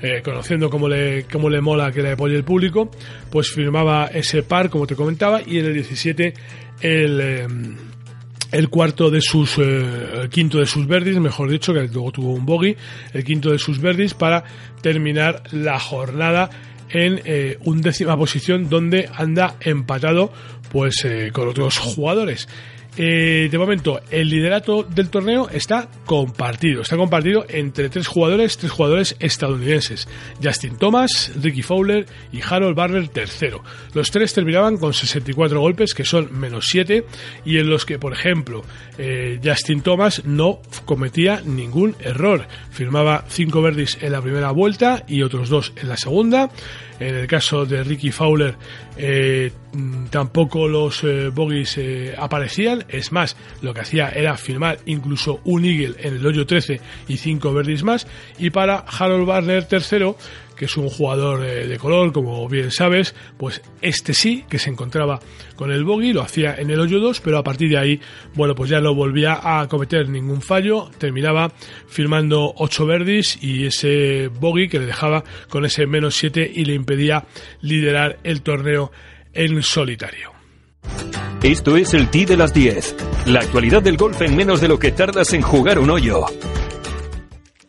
eh, 0.00 0.22
conociendo 0.24 0.70
cómo 0.70 0.88
le, 0.88 1.24
cómo 1.24 1.50
le 1.50 1.60
mola 1.60 1.90
que 1.90 2.02
le 2.02 2.12
apoye 2.12 2.36
el 2.36 2.44
público, 2.44 2.88
pues 3.30 3.50
firmaba 3.50 4.06
ese 4.06 4.44
par, 4.44 4.70
como 4.70 4.86
te 4.86 4.94
comentaba, 4.94 5.40
y 5.44 5.58
en 5.58 5.66
el 5.66 5.74
17 5.74 6.34
el, 6.80 7.20
eh, 7.20 7.46
el 8.52 8.68
cuarto 8.68 9.10
de 9.10 9.20
sus, 9.20 9.58
eh, 9.58 10.22
el 10.22 10.28
quinto 10.30 10.58
de 10.58 10.66
sus 10.66 10.86
verdis, 10.86 11.18
mejor 11.18 11.50
dicho, 11.50 11.72
que 11.74 11.88
luego 11.88 12.12
tuvo 12.12 12.32
un 12.32 12.46
bogey, 12.46 12.76
el 13.12 13.24
quinto 13.24 13.50
de 13.50 13.58
sus 13.58 13.80
verdis 13.80 14.14
para 14.14 14.44
terminar 14.80 15.42
la 15.52 15.78
jornada 15.78 16.50
en 16.90 17.20
eh, 17.24 17.58
undécima 17.64 18.16
posición 18.16 18.68
donde 18.68 19.08
anda 19.14 19.56
empatado 19.60 20.32
pues 20.70 21.04
eh, 21.04 21.30
con 21.32 21.48
otros 21.48 21.78
jugadores. 21.78 22.48
Eh, 23.00 23.48
de 23.48 23.58
momento, 23.58 24.00
el 24.10 24.28
liderato 24.28 24.82
del 24.82 25.08
torneo 25.08 25.48
está 25.50 25.88
compartido. 26.04 26.82
Está 26.82 26.96
compartido 26.96 27.46
entre 27.48 27.88
tres 27.90 28.08
jugadores, 28.08 28.58
tres 28.58 28.72
jugadores 28.72 29.14
estadounidenses. 29.20 30.08
Justin 30.42 30.76
Thomas, 30.78 31.30
Ricky 31.40 31.62
Fowler 31.62 32.06
y 32.32 32.40
Harold 32.42 32.74
Barner 32.74 33.06
tercero. 33.06 33.62
Los 33.94 34.10
tres 34.10 34.34
terminaban 34.34 34.78
con 34.78 34.92
64 34.92 35.60
golpes, 35.60 35.94
que 35.94 36.04
son 36.04 36.36
menos 36.36 36.66
7, 36.70 37.06
y 37.44 37.58
en 37.58 37.70
los 37.70 37.86
que, 37.86 38.00
por 38.00 38.12
ejemplo, 38.12 38.64
eh, 38.98 39.38
Justin 39.44 39.82
Thomas 39.82 40.24
no 40.24 40.60
cometía 40.84 41.40
ningún 41.44 41.94
error. 42.00 42.48
Firmaba 42.72 43.24
5 43.28 43.62
verdis 43.62 43.98
en 44.00 44.10
la 44.10 44.22
primera 44.22 44.50
vuelta 44.50 45.04
y 45.06 45.22
otros 45.22 45.48
dos 45.48 45.72
en 45.76 45.88
la 45.88 45.96
segunda. 45.96 46.50
En 46.98 47.14
el 47.14 47.28
caso 47.28 47.64
de 47.64 47.84
Ricky 47.84 48.10
Fowler, 48.10 48.56
eh, 48.98 49.52
tampoco 50.10 50.66
los 50.66 51.04
eh, 51.04 51.28
bogies 51.28 51.78
eh, 51.78 52.14
aparecían. 52.18 52.84
Es 52.88 53.12
más, 53.12 53.36
lo 53.62 53.72
que 53.72 53.80
hacía 53.80 54.08
era 54.10 54.36
firmar 54.36 54.78
incluso 54.86 55.40
un 55.44 55.64
eagle 55.64 55.94
en 56.00 56.16
el 56.16 56.26
hoyo 56.26 56.46
13 56.46 56.80
y 57.06 57.16
5 57.16 57.52
verdes 57.54 57.84
más. 57.84 58.06
Y 58.38 58.50
para 58.50 58.78
Harold 58.78 59.26
Barner 59.26 59.64
tercero, 59.64 60.16
que 60.58 60.64
es 60.64 60.76
un 60.76 60.88
jugador 60.88 61.40
de 61.40 61.78
color, 61.78 62.12
como 62.12 62.48
bien 62.48 62.70
sabes, 62.70 63.14
pues 63.36 63.62
este 63.80 64.12
sí, 64.12 64.44
que 64.48 64.58
se 64.58 64.70
encontraba 64.70 65.20
con 65.56 65.70
el 65.70 65.84
bogey, 65.84 66.12
lo 66.12 66.22
hacía 66.22 66.56
en 66.56 66.70
el 66.70 66.80
hoyo 66.80 66.98
2, 66.98 67.20
pero 67.20 67.38
a 67.38 67.44
partir 67.44 67.70
de 67.70 67.78
ahí, 67.78 68.00
bueno, 68.34 68.54
pues 68.54 68.68
ya 68.68 68.80
no 68.80 68.94
volvía 68.94 69.38
a 69.42 69.68
cometer 69.68 70.08
ningún 70.08 70.42
fallo, 70.42 70.90
terminaba 70.98 71.52
firmando 71.86 72.52
8 72.56 72.86
verdis 72.86 73.38
y 73.40 73.66
ese 73.66 74.28
bogey 74.28 74.68
que 74.68 74.80
le 74.80 74.86
dejaba 74.86 75.22
con 75.48 75.64
ese 75.64 75.86
menos 75.86 76.16
7 76.16 76.50
y 76.52 76.64
le 76.64 76.74
impedía 76.74 77.24
liderar 77.60 78.18
el 78.24 78.42
torneo 78.42 78.90
en 79.32 79.62
solitario. 79.62 80.32
Esto 81.42 81.76
es 81.76 81.94
el 81.94 82.10
T 82.10 82.26
de 82.26 82.36
las 82.36 82.52
10. 82.52 82.96
La 83.26 83.40
actualidad 83.40 83.82
del 83.82 83.96
golf 83.96 84.20
en 84.22 84.34
menos 84.34 84.60
de 84.60 84.68
lo 84.68 84.78
que 84.78 84.90
tardas 84.90 85.32
en 85.32 85.42
jugar 85.42 85.78
un 85.78 85.90
hoyo. 85.90 86.26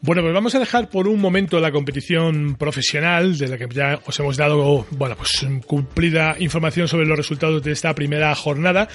Bueno, 0.02 0.22
pues 0.22 0.34
vamos 0.34 0.56
a 0.56 0.60
dejar 0.60 0.90
por 0.90 1.10
un 1.10 1.20
momento 1.20 1.60
la 1.60 1.74
competición 1.74 2.56
profesional, 2.56 3.38
de 3.38 3.50
la 3.50 3.58
que 3.58 3.68
ya 3.70 4.00
os 4.06 4.18
hemos 4.18 4.38
dado, 4.38 4.88
bueno, 4.92 5.18
pues 5.18 5.46
cumplida 5.66 6.38
información 6.40 6.88
sobre 6.88 7.06
los 7.06 7.18
resultados 7.18 7.62
de 7.62 7.74
esta 7.74 7.94
primera 7.94 8.34
jornada, 8.34 8.88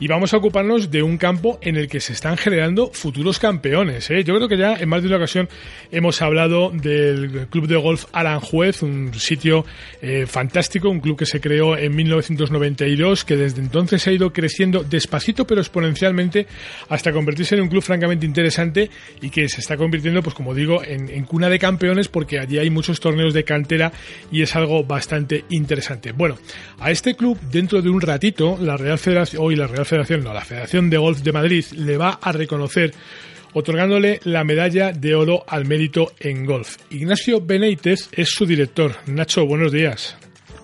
y 0.00 0.08
vamos 0.08 0.34
a 0.34 0.38
ocuparnos 0.38 0.90
de 0.90 1.04
un 1.04 1.16
campo 1.16 1.60
en 1.62 1.76
el 1.76 1.86
que 1.86 2.00
se 2.00 2.12
están 2.12 2.36
generando 2.36 2.90
futuros 2.92 3.38
campeones. 3.38 4.10
¿eh? 4.10 4.24
Yo 4.24 4.34
creo 4.34 4.48
que 4.48 4.56
ya 4.56 4.74
en 4.74 4.88
más 4.88 5.02
de 5.02 5.06
una 5.06 5.18
ocasión 5.18 5.48
hemos 5.92 6.20
hablado 6.22 6.70
del 6.70 7.46
Club 7.46 7.68
de 7.68 7.76
Golf 7.76 8.06
Aranjuez, 8.10 8.82
un 8.82 9.14
sitio 9.14 9.64
eh, 10.02 10.26
fantástico, 10.26 10.90
un 10.90 10.98
club 10.98 11.16
que 11.18 11.26
se 11.26 11.40
creó 11.40 11.76
en 11.76 11.94
1992, 11.94 13.24
que 13.24 13.36
desde 13.36 13.60
entonces 13.60 14.04
ha 14.08 14.10
ido 14.10 14.32
creciendo 14.32 14.82
despacito 14.82 15.46
pero 15.46 15.60
exponencialmente 15.60 16.48
hasta 16.88 17.12
convertirse 17.12 17.54
en 17.54 17.60
un 17.62 17.68
club 17.68 17.82
francamente 17.84 18.26
interesante 18.26 18.90
y 19.22 19.30
que 19.30 19.48
se 19.48 19.60
está 19.60 19.76
convirtiendo, 19.76 20.20
pues 20.20 20.34
como 20.34 20.47
como 20.48 20.56
digo, 20.56 20.82
en, 20.82 21.24
cuna 21.26 21.50
de 21.50 21.58
campeones 21.58 22.08
porque 22.08 22.38
allí 22.38 22.58
hay 22.58 22.70
muchos 22.70 23.00
torneos 23.00 23.34
de 23.34 23.44
cantera 23.44 23.92
y 24.32 24.40
es 24.40 24.56
algo 24.56 24.82
bastante 24.82 25.44
interesante. 25.50 26.12
Bueno, 26.12 26.38
a 26.78 26.90
este 26.90 27.16
club 27.16 27.38
dentro 27.52 27.82
de 27.82 27.90
un 27.90 28.00
ratito 28.00 28.56
la 28.58 28.78
Real 28.78 28.96
Federación, 28.96 29.42
hoy 29.44 29.56
la 29.56 29.66
Real 29.66 29.84
Federación, 29.84 30.24
no, 30.24 30.32
la 30.32 30.40
Federación 30.40 30.88
de 30.88 30.96
Golf 30.96 31.20
de 31.20 31.32
Madrid 31.32 31.66
le 31.72 31.98
va 31.98 32.18
a 32.22 32.32
reconocer 32.32 32.94
otorgándole 33.52 34.20
la 34.24 34.42
medalla 34.42 34.92
de 34.92 35.14
oro 35.14 35.44
al 35.46 35.66
mérito 35.66 36.12
en 36.18 36.46
golf. 36.46 36.78
Ignacio 36.88 37.42
Benítez 37.42 38.08
es 38.12 38.30
su 38.30 38.46
director. 38.46 38.92
Nacho, 39.04 39.44
buenos 39.44 39.70
días. 39.70 40.16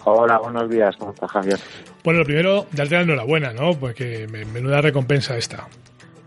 Hola, 0.05 0.39
buenos 0.39 0.71
días. 0.71 0.97
¿Cómo 0.97 1.13
estás, 1.13 1.31
Javier? 1.31 1.59
Bueno, 2.03 2.21
lo 2.21 2.25
primero, 2.25 2.67
darte 2.73 2.95
la 2.95 3.03
enhorabuena, 3.03 3.53
¿no? 3.53 3.73
Porque 3.79 4.27
menuda 4.51 4.81
recompensa 4.81 5.37
esta. 5.37 5.69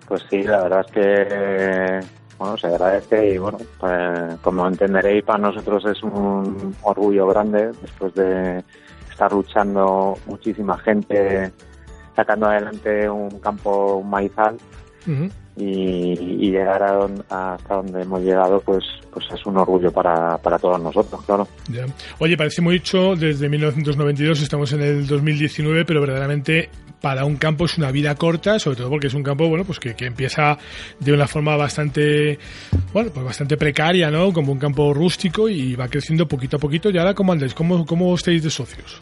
Pues 0.07 0.21
sí, 0.29 0.43
la 0.43 0.61
verdad 0.61 0.85
es 0.85 0.91
que 0.91 2.26
bueno, 2.37 2.57
se 2.57 2.67
agradece 2.67 3.33
y 3.33 3.37
bueno, 3.37 3.57
pues, 3.79 4.35
como 4.41 4.67
entenderéis, 4.67 5.23
para 5.23 5.39
nosotros 5.39 5.85
es 5.85 6.01
un 6.03 6.75
orgullo 6.83 7.27
grande 7.27 7.71
después 7.81 8.13
de 8.13 8.63
estar 9.09 9.31
luchando 9.31 10.17
muchísima 10.27 10.77
gente 10.77 11.51
sacando 12.15 12.47
adelante 12.47 13.09
un 13.09 13.39
campo 13.39 14.03
maizal 14.03 14.57
y, 15.55 16.51
llegar 16.51 16.83
a, 16.83 17.53
hasta 17.53 17.75
donde 17.75 18.01
hemos 18.01 18.21
llegado, 18.21 18.59
pues, 18.61 18.83
pues 19.11 19.25
es 19.33 19.45
un 19.45 19.57
orgullo 19.57 19.91
para, 19.91 20.37
para 20.37 20.59
todos 20.59 20.81
nosotros, 20.81 21.23
claro. 21.25 21.47
Oye, 22.19 22.37
parece 22.37 22.61
muy 22.61 22.75
dicho, 22.75 23.15
desde 23.15 23.49
1992 23.49 24.41
estamos 24.41 24.71
en 24.73 24.81
el 24.81 25.07
2019, 25.07 25.85
pero 25.85 26.01
verdaderamente 26.01 26.69
para 27.01 27.25
un 27.25 27.37
campo 27.37 27.65
es 27.65 27.77
una 27.77 27.91
vida 27.91 28.15
corta, 28.15 28.59
sobre 28.59 28.77
todo 28.77 28.89
porque 28.89 29.07
es 29.07 29.13
un 29.13 29.23
campo, 29.23 29.47
bueno, 29.47 29.63
pues 29.63 29.79
que, 29.79 29.95
que 29.95 30.05
empieza 30.05 30.57
de 30.99 31.13
una 31.13 31.27
forma 31.27 31.55
bastante, 31.55 32.39
bueno, 32.93 33.11
pues 33.13 33.25
bastante 33.25 33.57
precaria, 33.57 34.09
¿no? 34.09 34.33
Como 34.33 34.51
un 34.51 34.59
campo 34.59 34.93
rústico 34.93 35.49
y 35.49 35.75
va 35.75 35.87
creciendo 35.87 36.27
poquito 36.27 36.57
a 36.57 36.59
poquito. 36.59 36.89
¿Y 36.89 36.97
ahora 36.97 37.13
cómo 37.13 37.31
andáis? 37.31 37.53
¿Cómo, 37.53 37.85
cómo 37.85 38.13
estáis 38.15 38.43
de 38.43 38.49
socios? 38.49 39.01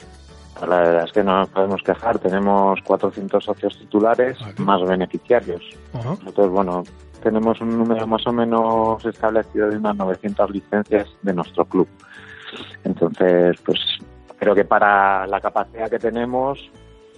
La 0.61 0.77
verdad 0.77 1.03
es 1.03 1.11
que 1.11 1.23
no 1.23 1.39
nos 1.39 1.49
podemos 1.49 1.81
quejar. 1.83 2.17
Tenemos 2.19 2.79
400 2.83 3.43
socios 3.43 3.77
titulares 3.77 4.37
más 4.57 4.81
beneficiarios. 4.87 5.61
Entonces, 5.93 6.49
bueno, 6.49 6.83
tenemos 7.21 7.59
un 7.59 7.77
número 7.77 8.07
más 8.07 8.25
o 8.25 8.31
menos 8.31 9.05
establecido 9.05 9.69
de 9.69 9.77
unas 9.77 9.95
900 9.95 10.51
licencias 10.51 11.07
de 11.23 11.33
nuestro 11.33 11.65
club. 11.65 11.87
Entonces, 12.83 13.57
pues 13.65 13.79
creo 14.37 14.55
que 14.55 14.63
para 14.63 15.27
la 15.27 15.41
capacidad 15.41 15.89
que 15.89 15.99
tenemos, 15.99 16.59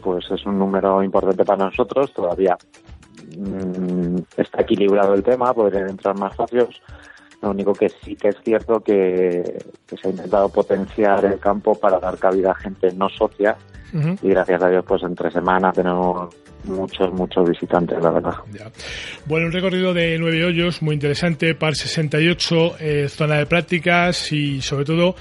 pues 0.01 0.25
es 0.32 0.46
un 0.46 0.60
número 0.60 1.04
importante 1.04 1.44
para 1.44 1.66
nosotros. 1.66 2.13
Todavía 2.13 2.58
mm, 3.38 4.18
está 4.38 4.62
equilibrado 4.62 5.13
el 5.13 5.24
tema, 5.24 5.54
podrían 5.54 5.89
entrar 5.89 6.18
más 6.18 6.36
socios 6.36 6.82
lo 7.42 7.51
único 7.51 7.74
que 7.74 7.89
sí 7.89 8.16
que 8.16 8.30
es 8.30 8.38
cierto 8.44 8.80
que, 8.80 9.44
se 9.88 10.08
ha 10.08 10.12
intentado 10.12 10.50
potenciar 10.50 11.24
el 11.25 11.39
campo 11.39 11.75
para 11.75 12.00
dar 12.00 12.18
cabida 12.18 12.51
a 12.51 12.56
gente 12.56 12.92
no 12.94 13.10
socia 13.10 13.56
y 14.22 14.30
gracias 14.30 14.62
a 14.62 14.70
Dios 14.70 14.84
pues 14.86 15.01
entre 15.04 15.32
semanas 15.32 15.74
tenemos 15.74 16.36
muchos, 16.66 17.13
muchos 17.13 17.50
visitantes, 17.50 17.98
la 18.01 18.12
verdad. 18.12 18.34
Bueno, 19.25 19.48
un 19.48 19.54
recorrido 19.54 19.94
de 19.94 20.18
nueve 20.20 20.44
hoyos 20.44 20.82
muy 20.82 20.96
interesante, 20.96 21.56
par 21.56 21.75
68, 21.75 22.75
eh, 22.80 23.08
zona 23.08 23.36
de 23.36 23.46
prácticas 23.46 24.32
y 24.34 24.62
sobre 24.62 24.84
todo 24.84 25.16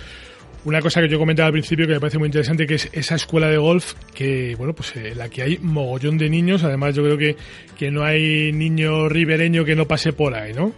una 0.67 0.83
cosa 0.83 1.01
que 1.01 1.09
yo 1.09 1.19
comentaba 1.19 1.47
al 1.47 1.53
principio 1.53 1.87
que 1.87 1.95
me 1.95 2.01
parece 2.01 2.19
muy 2.19 2.27
interesante 2.27 2.67
que 2.67 2.75
es 2.75 2.91
esa 2.93 3.15
escuela 3.15 3.49
de 3.49 3.57
golf 3.57 3.95
que 4.15 4.55
bueno 4.59 4.75
pues 4.75 4.95
eh, 4.97 5.15
la 5.17 5.31
que 5.31 5.43
hay 5.43 5.59
mogollón 5.63 6.19
de 6.19 6.29
niños 6.29 6.65
además 6.65 6.95
yo 6.95 7.03
creo 7.03 7.17
que, 7.17 7.37
que 7.79 7.91
no 7.91 8.05
hay 8.05 8.53
niño 8.53 9.09
ribereño 9.09 9.65
que 9.65 9.75
no 9.75 9.87
pase 9.87 10.13
por 10.13 10.35
ahí 10.35 10.53
¿no? 10.53 10.73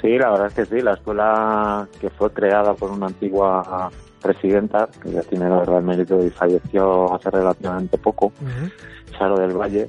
Sí, 0.00 0.16
la 0.16 0.30
verdad 0.30 0.46
es 0.46 0.54
que 0.54 0.64
sí, 0.64 0.80
la 0.80 0.94
escuela 0.94 1.86
que 2.00 2.08
fue 2.10 2.32
creada 2.32 2.72
por 2.72 2.90
una 2.90 3.06
antigua 3.06 3.90
presidenta, 4.22 4.88
que 5.02 5.10
ya 5.10 5.22
tiene 5.22 5.48
la 5.48 5.58
verdad 5.58 5.78
el 5.78 5.84
mérito 5.84 6.24
y 6.24 6.30
falleció 6.30 7.14
hace 7.14 7.30
relativamente 7.30 7.98
poco, 7.98 8.32
Charo 9.12 9.38
del 9.38 9.56
Valle. 9.56 9.88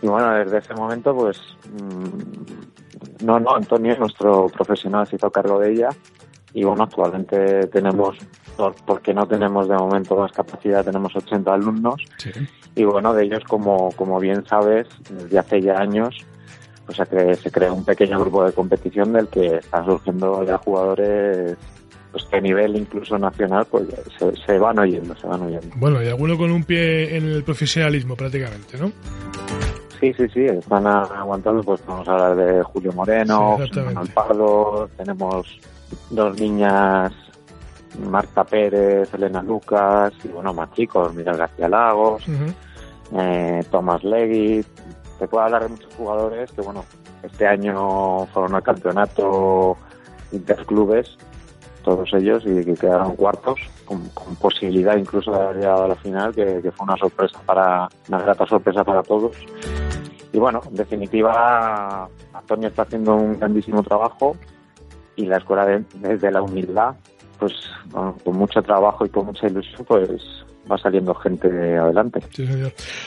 Y 0.00 0.06
bueno, 0.06 0.32
desde 0.32 0.58
ese 0.58 0.74
momento, 0.74 1.14
pues, 1.14 1.38
mm, 1.70 3.24
no, 3.24 3.38
no, 3.38 3.54
Antonio, 3.54 3.96
nuestro 3.98 4.46
profesional, 4.46 5.06
se 5.06 5.16
hizo 5.16 5.30
cargo 5.30 5.60
de 5.60 5.72
ella. 5.72 5.88
Y 6.54 6.64
bueno, 6.64 6.82
actualmente 6.84 7.66
tenemos, 7.68 8.16
porque 8.86 9.14
no 9.14 9.26
tenemos 9.26 9.68
de 9.68 9.76
momento 9.76 10.16
más 10.16 10.32
capacidad, 10.32 10.84
tenemos 10.84 11.14
80 11.16 11.52
alumnos. 11.52 12.02
Y 12.74 12.84
bueno, 12.84 13.14
de 13.14 13.24
ellos, 13.24 13.42
como, 13.48 13.90
como 13.92 14.18
bien 14.20 14.44
sabes, 14.46 14.86
desde 15.10 15.38
hace 15.38 15.62
ya 15.62 15.78
años, 15.78 16.24
que 17.10 17.36
se 17.36 17.50
crea 17.50 17.72
un 17.72 17.84
pequeño 17.84 18.20
grupo 18.20 18.44
de 18.44 18.52
competición 18.52 19.12
del 19.12 19.28
que 19.28 19.56
están 19.56 19.84
surgiendo 19.86 20.44
ya 20.44 20.58
jugadores 20.58 21.56
pues 22.10 22.24
que 22.24 22.36
a 22.36 22.40
nivel 22.40 22.76
incluso 22.76 23.18
nacional 23.18 23.66
pues 23.70 23.84
se, 24.46 24.58
van 24.58 24.78
oyendo, 24.78 25.16
se 25.16 25.26
van 25.26 25.40
oyendo. 25.42 25.68
Bueno, 25.76 26.02
y 26.02 26.08
alguno 26.08 26.36
con 26.36 26.50
un 26.50 26.62
pie 26.64 27.16
en 27.16 27.24
el 27.24 27.42
profesionalismo 27.42 28.16
prácticamente, 28.16 28.76
¿no? 28.76 28.92
Sí, 30.02 30.12
sí, 30.14 30.28
sí, 30.34 30.44
están 30.46 30.84
aguantando, 30.84 31.62
pues 31.62 31.80
vamos 31.86 32.08
a 32.08 32.12
hablar 32.14 32.34
de 32.34 32.62
Julio 32.64 32.92
Moreno, 32.92 33.56
Manuel 33.56 34.08
Pardo, 34.12 34.90
tenemos 34.96 35.60
dos 36.10 36.40
niñas, 36.40 37.12
Marta 38.10 38.42
Pérez, 38.42 39.14
Elena 39.14 39.44
Lucas, 39.44 40.12
y 40.24 40.28
bueno, 40.28 40.52
más 40.52 40.72
chicos, 40.72 41.14
Miguel 41.14 41.36
García 41.36 41.68
Lagos, 41.68 42.24
eh, 43.16 43.62
Tomás 43.70 44.02
Legui, 44.02 44.64
se 45.20 45.28
puede 45.28 45.44
hablar 45.44 45.62
de 45.62 45.68
muchos 45.68 45.94
jugadores 45.94 46.50
que, 46.50 46.62
bueno, 46.62 46.84
este 47.22 47.46
año 47.46 48.26
fueron 48.32 48.56
al 48.56 48.62
campeonato 48.64 49.76
interclubes, 50.32 51.16
todos 51.84 52.12
ellos, 52.14 52.42
y 52.44 52.64
que 52.64 52.74
quedaron 52.74 53.14
cuartos, 53.14 53.60
con, 53.84 54.02
posibilidad 54.40 54.96
incluso 54.96 55.30
de 55.30 55.40
haber 55.40 55.56
llegado 55.58 55.84
a 55.84 55.88
la 55.88 55.94
final, 55.94 56.34
que, 56.34 56.72
fue 56.74 56.84
una 56.84 56.96
sorpresa 56.96 57.38
para, 57.46 57.88
una 58.08 58.18
grata 58.18 58.46
sorpresa 58.46 58.82
para 58.82 59.04
todos. 59.04 59.36
Y 60.32 60.38
bueno, 60.38 60.60
en 60.66 60.74
definitiva, 60.74 62.08
Antonio 62.32 62.68
está 62.68 62.82
haciendo 62.82 63.16
un 63.16 63.38
grandísimo 63.38 63.82
trabajo 63.82 64.36
y 65.16 65.26
la 65.26 65.36
escuela 65.36 65.66
desde 65.94 66.30
la 66.30 66.42
humildad, 66.42 66.94
pues 67.38 67.52
con 67.90 68.36
mucho 68.36 68.62
trabajo 68.62 69.04
y 69.04 69.10
con 69.10 69.26
mucha 69.26 69.46
ilusión, 69.46 69.84
pues 69.86 70.22
va 70.70 70.78
saliendo 70.78 71.14
gente 71.14 71.48
adelante. 71.76 72.20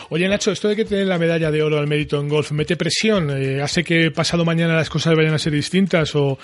Oye, 0.10 0.28
Nacho, 0.28 0.52
esto 0.52 0.68
de 0.68 0.76
que 0.76 0.86
tener 0.86 1.08
la 1.08 1.18
medalla 1.18 1.52
de 1.52 1.64
oro 1.64 1.78
al 1.78 1.88
mérito 1.88 2.20
en 2.20 2.30
golf, 2.30 2.52
¿mete 2.52 2.76
presión? 2.76 3.30
Eh, 3.32 3.62
¿Hace 3.62 3.84
que 3.84 4.12
pasado 4.12 4.46
mañana 4.46 4.76
las 4.76 4.90
cosas 4.90 5.16
vayan 5.16 5.34
a 5.34 5.40
ser 5.40 5.54
distintas 5.54 6.16
o, 6.16 6.38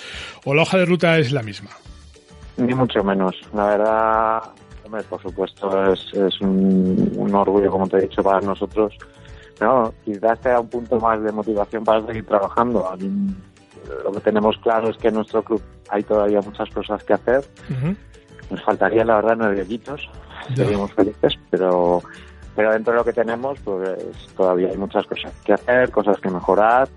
la 0.45 0.61
hoja 0.61 0.77
de 0.77 0.85
ruta 0.85 1.17
es 1.17 1.31
la 1.31 1.43
misma? 1.43 1.69
Ni 2.57 2.73
mucho 2.73 3.03
menos. 3.03 3.35
La 3.53 3.65
verdad, 3.65 4.41
hombre, 4.85 5.03
por 5.03 5.21
supuesto, 5.21 5.93
es, 5.93 6.41
un, 6.41 7.31
orgullo, 7.33 7.71
como 7.71 7.87
te 7.87 7.97
he 7.97 8.01
dicho, 8.01 8.21
para 8.23 8.41
nosotros. 8.41 8.93
No, 9.61 9.93
quizás 10.03 10.39
sea 10.39 10.59
un 10.59 10.67
punto 10.67 10.99
más 10.99 11.21
de 11.21 11.31
motivación 11.31 11.83
para 11.83 12.05
seguir 12.05 12.25
trabajando. 12.25 12.83
Lo 14.03 14.11
que 14.11 14.19
tenemos 14.19 14.57
claro 14.57 14.89
es 14.89 14.97
que 14.97 15.09
en 15.09 15.13
nuestro 15.13 15.43
club 15.43 15.61
hay 15.89 16.01
todavía 16.03 16.41
muchas 16.41 16.69
cosas 16.71 17.03
que 17.03 17.13
hacer. 17.13 17.45
Nos 18.49 18.61
faltaría, 18.63 19.05
la 19.05 19.15
verdad, 19.15 19.35
nueve 19.37 19.61
hoyitos 19.61 20.09
seguimos 20.55 20.91
felices, 20.93 21.37
pero, 21.49 22.01
pero 22.55 22.73
dentro 22.73 22.93
de 22.93 22.99
lo 22.99 23.05
que 23.05 23.13
tenemos, 23.13 23.59
pues 23.63 23.97
todavía 24.35 24.69
hay 24.69 24.77
muchas 24.77 25.05
cosas 25.05 25.31
que 25.43 25.53
hacer, 25.53 25.91
cosas 25.91 26.19
que 26.19 26.29
mejorar. 26.29 26.89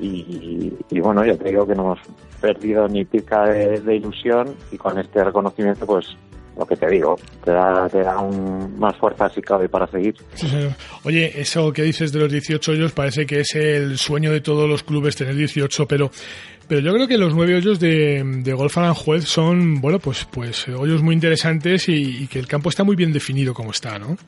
Y, 0.00 1.00
bueno, 1.00 1.24
ya 1.24 1.36
te 1.36 1.48
digo 1.48 1.66
que 1.66 1.74
no 1.74 1.82
hemos 1.82 1.98
perdido 2.40 2.86
ni 2.88 3.04
pica 3.04 3.46
de, 3.46 3.96
ilusión. 3.96 4.54
Y 4.70 4.78
con 4.78 4.98
este 4.98 5.24
reconocimiento 5.24 5.86
pues 5.86 6.16
lo 6.58 6.66
que 6.66 6.76
te 6.76 6.88
digo, 6.88 7.16
te 7.44 7.52
da, 7.52 7.88
te 7.88 8.02
da 8.02 8.18
un, 8.18 8.78
más 8.78 8.96
fuerza 8.96 9.28
si 9.28 9.40
cabe 9.40 9.68
para 9.68 9.86
seguir. 9.86 10.14
Oye, 11.04 11.40
eso 11.40 11.72
que 11.72 11.82
dices 11.82 12.12
de 12.12 12.18
los 12.18 12.32
18 12.32 12.72
hoyos 12.72 12.92
parece 12.92 13.24
que 13.26 13.40
es 13.40 13.54
el 13.54 13.96
sueño 13.96 14.32
de 14.32 14.40
todos 14.40 14.68
los 14.68 14.82
clubes 14.82 15.16
tener 15.16 15.36
18, 15.36 15.86
pero 15.86 16.10
pero 16.68 16.82
yo 16.82 16.92
creo 16.92 17.08
que 17.08 17.16
los 17.16 17.34
nueve 17.34 17.54
hoyos 17.54 17.80
de, 17.80 18.22
de 18.22 18.52
Golf 18.52 18.76
Aranjuez 18.76 19.24
son, 19.24 19.80
bueno, 19.80 19.98
pues, 19.98 20.26
pues 20.26 20.68
hoyos 20.68 21.02
muy 21.02 21.14
interesantes 21.14 21.88
y, 21.88 22.26
que 22.26 22.38
el 22.38 22.46
campo 22.46 22.68
está 22.68 22.84
muy 22.84 22.94
bien 22.94 23.10
definido 23.10 23.54
como 23.54 23.70
está, 23.70 23.98
¿no? 23.98 24.18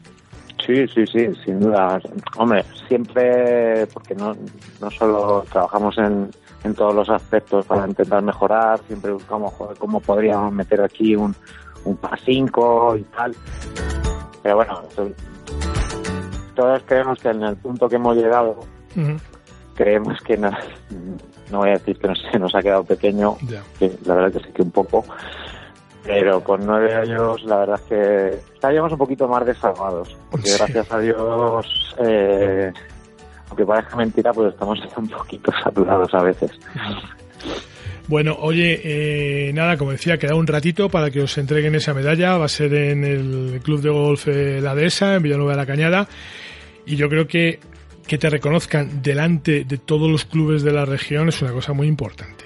Sí, 0.66 0.86
sí, 0.88 1.04
sí, 1.06 1.28
sin 1.44 1.60
duda. 1.60 2.00
Hombre, 2.38 2.64
siempre, 2.88 3.86
porque 3.92 4.14
no, 4.14 4.34
no 4.80 4.90
solo 4.90 5.44
trabajamos 5.52 5.98
en, 5.98 6.30
en 6.64 6.74
todos 6.74 6.94
los 6.94 7.10
aspectos 7.10 7.66
para 7.66 7.86
intentar 7.86 8.22
mejorar, 8.22 8.80
siempre 8.86 9.12
buscamos 9.12 9.52
cómo 9.78 10.00
podríamos 10.00 10.52
meter 10.52 10.80
aquí 10.80 11.14
un, 11.16 11.34
un 11.84 12.00
PA5 12.00 13.00
y 13.00 13.02
tal. 13.04 13.34
Pero 14.42 14.56
bueno, 14.56 14.82
todos 16.54 16.82
creemos 16.86 17.18
que 17.20 17.28
en 17.28 17.42
el 17.42 17.56
punto 17.56 17.88
que 17.88 17.96
hemos 17.96 18.16
llegado, 18.16 18.60
creemos 19.74 20.20
que 20.22 20.36
no, 20.36 20.50
no 21.50 21.58
voy 21.58 21.70
a 21.70 21.72
decir 21.72 21.98
que 21.98 22.12
se 22.30 22.38
nos 22.38 22.54
ha 22.54 22.62
quedado 22.62 22.84
pequeño, 22.84 23.36
que 23.78 23.96
la 24.04 24.14
verdad 24.14 24.32
que 24.32 24.46
sí 24.46 24.52
que 24.52 24.62
un 24.62 24.70
poco, 24.70 25.04
pero 26.04 26.42
con 26.42 26.64
nueve 26.64 26.94
años 26.94 27.42
la 27.44 27.58
verdad 27.58 27.80
es 27.82 27.88
que 27.88 28.52
estaríamos 28.54 28.92
un 28.92 28.98
poquito 28.98 29.28
más 29.28 29.44
desalvados, 29.44 30.16
porque 30.30 30.52
gracias 30.56 30.90
a 30.90 30.98
Dios, 30.98 31.96
eh, 31.98 32.72
aunque 33.48 33.66
parezca 33.66 33.96
mentira, 33.96 34.32
pues 34.32 34.52
estamos 34.52 34.78
un 34.96 35.08
poquito 35.08 35.52
saturados 35.62 36.12
a 36.14 36.22
veces. 36.22 36.52
Bueno, 38.08 38.36
oye, 38.40 38.80
eh, 38.82 39.52
nada, 39.52 39.76
como 39.76 39.92
decía, 39.92 40.18
queda 40.18 40.34
un 40.34 40.46
ratito 40.46 40.88
para 40.88 41.10
que 41.10 41.20
os 41.20 41.38
entreguen 41.38 41.74
esa 41.74 41.94
medalla. 41.94 42.38
Va 42.38 42.46
a 42.46 42.48
ser 42.48 42.74
en 42.74 43.04
el 43.04 43.60
Club 43.62 43.80
de 43.80 43.90
Golf 43.90 44.26
eh, 44.26 44.60
La 44.60 44.74
Dehesa, 44.74 45.14
en 45.14 45.22
Villanueva 45.22 45.52
de 45.52 45.58
la 45.58 45.66
Cañada. 45.66 46.08
Y 46.86 46.96
yo 46.96 47.08
creo 47.08 47.26
que 47.26 47.60
que 48.10 48.18
te 48.18 48.28
reconozcan 48.28 49.02
delante 49.02 49.62
de 49.62 49.78
todos 49.78 50.10
los 50.10 50.24
clubes 50.24 50.64
de 50.64 50.72
la 50.72 50.84
región 50.84 51.28
es 51.28 51.40
una 51.42 51.52
cosa 51.52 51.72
muy 51.72 51.86
importante. 51.86 52.44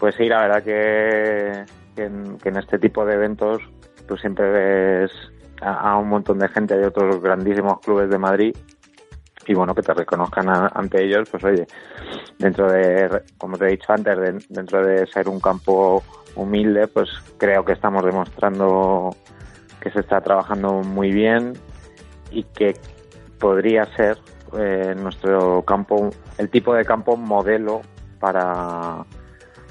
Pues 0.00 0.14
sí, 0.14 0.24
la 0.24 0.40
verdad 0.40 0.62
que, 0.62 2.02
en, 2.02 2.56
este 2.56 2.78
tipo 2.78 3.04
de 3.04 3.12
eventos 3.12 3.60
tú 4.06 4.16
siempre 4.16 4.50
ves 4.50 5.10
a, 5.60 5.94
un 5.98 6.08
montón 6.08 6.38
de 6.38 6.48
gente 6.48 6.74
de 6.74 6.86
otros 6.86 7.20
grandísimos 7.20 7.80
clubes 7.80 8.08
de 8.08 8.16
Madrid 8.16 8.56
y 9.48 9.54
bueno, 9.54 9.74
que 9.74 9.82
te 9.82 9.94
reconozcan 9.94 10.46
ante 10.48 11.02
ellos, 11.02 11.28
pues 11.30 11.42
oye, 11.42 11.66
dentro 12.38 12.70
de, 12.70 13.22
como 13.38 13.56
te 13.56 13.66
he 13.66 13.70
dicho 13.70 13.92
antes, 13.92 14.46
dentro 14.48 14.86
de 14.86 15.06
ser 15.06 15.28
un 15.28 15.40
campo 15.40 16.02
humilde, 16.36 16.86
pues 16.86 17.08
creo 17.38 17.64
que 17.64 17.72
estamos 17.72 18.04
demostrando 18.04 19.10
que 19.80 19.90
se 19.90 20.00
está 20.00 20.20
trabajando 20.20 20.82
muy 20.82 21.12
bien 21.12 21.54
y 22.30 22.42
que 22.42 22.76
podría 23.38 23.86
ser 23.96 24.18
eh, 24.58 24.94
nuestro 24.96 25.62
campo, 25.62 26.10
el 26.36 26.50
tipo 26.50 26.74
de 26.74 26.84
campo 26.84 27.16
modelo 27.16 27.80
para, 28.20 29.04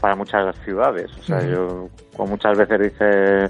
para 0.01 0.15
muchas 0.15 0.55
ciudades. 0.63 1.11
O 1.19 1.23
sea, 1.23 1.41
yo, 1.43 1.89
como 2.15 2.31
muchas 2.31 2.57
veces 2.57 2.79
dice, 2.79 3.49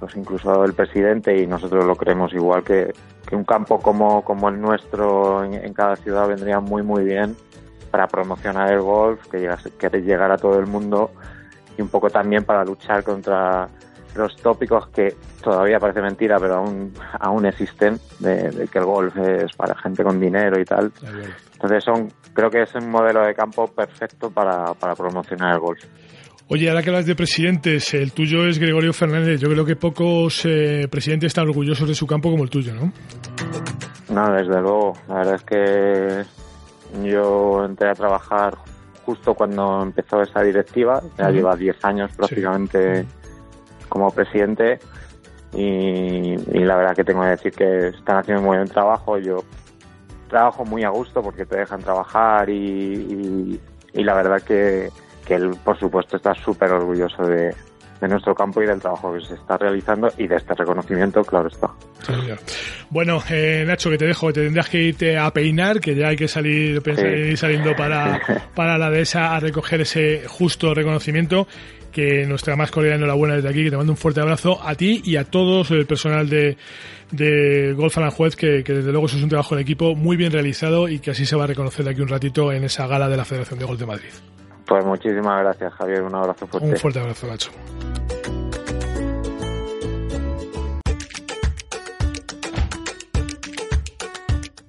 pues 0.00 0.16
incluso 0.16 0.64
el 0.64 0.72
presidente, 0.72 1.36
y 1.36 1.46
nosotros 1.46 1.84
lo 1.84 1.94
creemos 1.94 2.32
igual, 2.32 2.64
que, 2.64 2.92
que 3.26 3.36
un 3.36 3.44
campo 3.44 3.78
como, 3.78 4.24
como 4.24 4.48
el 4.48 4.60
nuestro 4.60 5.44
en, 5.44 5.72
cada 5.74 5.94
ciudad 5.96 6.26
vendría 6.26 6.58
muy, 6.58 6.82
muy 6.82 7.04
bien 7.04 7.36
para 7.90 8.08
promocionar 8.08 8.72
el 8.72 8.80
golf, 8.80 9.28
que, 9.28 9.38
llegase, 9.38 9.70
que 9.72 9.88
llegara 10.00 10.34
a 10.34 10.38
todo 10.38 10.58
el 10.58 10.66
mundo 10.66 11.10
y 11.76 11.82
un 11.82 11.88
poco 11.88 12.08
también 12.08 12.44
para 12.44 12.64
luchar 12.64 13.04
contra 13.04 13.68
los 14.14 14.36
tópicos 14.36 14.88
que 14.88 15.14
todavía 15.42 15.78
parece 15.78 16.00
mentira, 16.00 16.38
pero 16.38 16.56
aún, 16.56 16.92
aún 17.18 17.46
existen, 17.46 18.00
de, 18.18 18.68
que 18.72 18.78
el 18.78 18.84
golf 18.84 19.16
es 19.16 19.52
para 19.52 19.74
gente 19.76 20.02
con 20.02 20.18
dinero 20.18 20.58
y 20.58 20.64
tal. 20.64 20.92
Entonces 21.52 21.84
son, 21.84 22.10
creo 22.32 22.50
que 22.50 22.62
es 22.62 22.74
un 22.74 22.90
modelo 22.90 23.22
de 23.22 23.34
campo 23.34 23.68
perfecto 23.68 24.30
para, 24.30 24.74
para 24.74 24.94
promocionar 24.94 25.54
el 25.54 25.60
golf. 25.60 25.84
Oye, 26.52 26.68
ahora 26.68 26.82
que 26.82 26.90
hablas 26.90 27.06
de 27.06 27.14
presidentes, 27.14 27.94
el 27.94 28.10
tuyo 28.10 28.44
es 28.44 28.58
Gregorio 28.58 28.92
Fernández. 28.92 29.40
Yo 29.40 29.48
creo 29.48 29.64
que 29.64 29.76
pocos 29.76 30.44
eh, 30.44 30.88
presidentes 30.90 31.28
están 31.28 31.46
orgullosos 31.46 31.86
de 31.86 31.94
su 31.94 32.08
campo 32.08 32.28
como 32.28 32.42
el 32.42 32.50
tuyo, 32.50 32.74
¿no? 32.74 32.92
No, 34.12 34.32
desde 34.32 34.60
luego. 34.60 34.94
La 35.06 35.14
verdad 35.14 35.34
es 35.36 35.44
que 35.44 36.24
yo 37.08 37.64
entré 37.64 37.90
a 37.90 37.94
trabajar 37.94 38.58
justo 39.06 39.34
cuando 39.34 39.80
empezó 39.80 40.22
esa 40.22 40.42
directiva. 40.42 41.00
Ya 41.16 41.30
lleva 41.30 41.54
10 41.54 41.84
años 41.84 42.10
prácticamente 42.16 43.06
como 43.88 44.10
presidente 44.10 44.80
y, 45.54 46.36
la 46.52 46.76
verdad 46.76 46.96
que 46.96 47.04
tengo 47.04 47.22
que 47.22 47.28
decir 47.28 47.52
que 47.52 47.88
están 47.96 48.18
haciendo 48.18 48.42
muy 48.42 48.56
buen 48.56 48.68
trabajo. 48.68 49.18
Yo 49.18 49.44
trabajo 50.28 50.64
muy 50.64 50.82
a 50.82 50.90
gusto 50.90 51.22
porque 51.22 51.46
te 51.46 51.58
dejan 51.58 51.80
trabajar 51.80 52.50
y, 52.50 53.60
la 53.94 54.14
verdad 54.14 54.42
que, 54.42 54.90
que 55.30 55.36
él, 55.36 55.52
por 55.64 55.78
supuesto, 55.78 56.16
está 56.16 56.34
súper 56.34 56.72
orgulloso 56.72 57.22
de, 57.22 57.54
de 58.00 58.08
nuestro 58.08 58.34
campo 58.34 58.60
y 58.62 58.66
del 58.66 58.80
trabajo 58.80 59.14
que 59.14 59.20
se 59.24 59.34
está 59.34 59.56
realizando 59.56 60.08
y 60.18 60.26
de 60.26 60.34
este 60.34 60.54
reconocimiento, 60.54 61.22
claro 61.22 61.46
está. 61.46 61.70
bueno, 62.88 63.22
eh, 63.30 63.62
Nacho, 63.64 63.90
que 63.90 63.98
te 63.98 64.06
dejo, 64.06 64.32
te 64.32 64.42
tendrás 64.42 64.68
que 64.68 64.78
irte 64.78 65.16
a 65.16 65.30
peinar, 65.30 65.78
que 65.78 65.94
ya 65.94 66.08
hay 66.08 66.16
que 66.16 66.26
salir 66.26 66.82
saliendo 67.36 67.76
para, 67.76 68.20
para 68.56 68.76
la 68.76 68.90
dehesa 68.90 69.36
a 69.36 69.38
recoger 69.38 69.82
ese 69.82 70.24
justo 70.26 70.74
reconocimiento 70.74 71.46
que 71.92 72.26
nuestra 72.26 72.56
más 72.56 72.72
cordial 72.72 72.96
enhorabuena 72.96 73.36
desde 73.36 73.50
aquí, 73.50 73.62
que 73.62 73.70
te 73.70 73.76
mando 73.76 73.92
un 73.92 73.98
fuerte 73.98 74.20
abrazo 74.20 74.60
a 74.64 74.74
ti 74.74 75.00
y 75.04 75.14
a 75.14 75.24
todos 75.24 75.70
el 75.70 75.86
personal 75.86 76.28
de, 76.28 76.56
de 77.12 77.72
Golf 77.74 77.96
Aranjuez, 77.98 78.34
que, 78.34 78.64
que 78.64 78.72
desde 78.72 78.90
luego 78.90 79.06
eso 79.06 79.16
es 79.16 79.22
un 79.22 79.28
trabajo 79.28 79.54
en 79.54 79.60
equipo 79.60 79.94
muy 79.94 80.16
bien 80.16 80.32
realizado 80.32 80.88
y 80.88 80.98
que 80.98 81.12
así 81.12 81.24
se 81.24 81.36
va 81.36 81.44
a 81.44 81.48
reconocer 81.48 81.84
de 81.84 81.92
aquí 81.92 82.00
un 82.00 82.08
ratito 82.08 82.52
en 82.52 82.64
esa 82.64 82.88
gala 82.88 83.08
de 83.08 83.16
la 83.16 83.24
Federación 83.24 83.60
de 83.60 83.64
Golf 83.64 83.78
de 83.78 83.86
Madrid. 83.86 84.10
Pues 84.70 84.84
muchísimas 84.84 85.42
gracias, 85.42 85.72
Javier. 85.74 86.02
Un 86.04 86.14
abrazo 86.14 86.46
fuerte. 86.46 86.68
Un 86.68 86.76
fuerte 86.76 87.00
abrazo, 87.00 87.26
Nacho. 87.26 87.50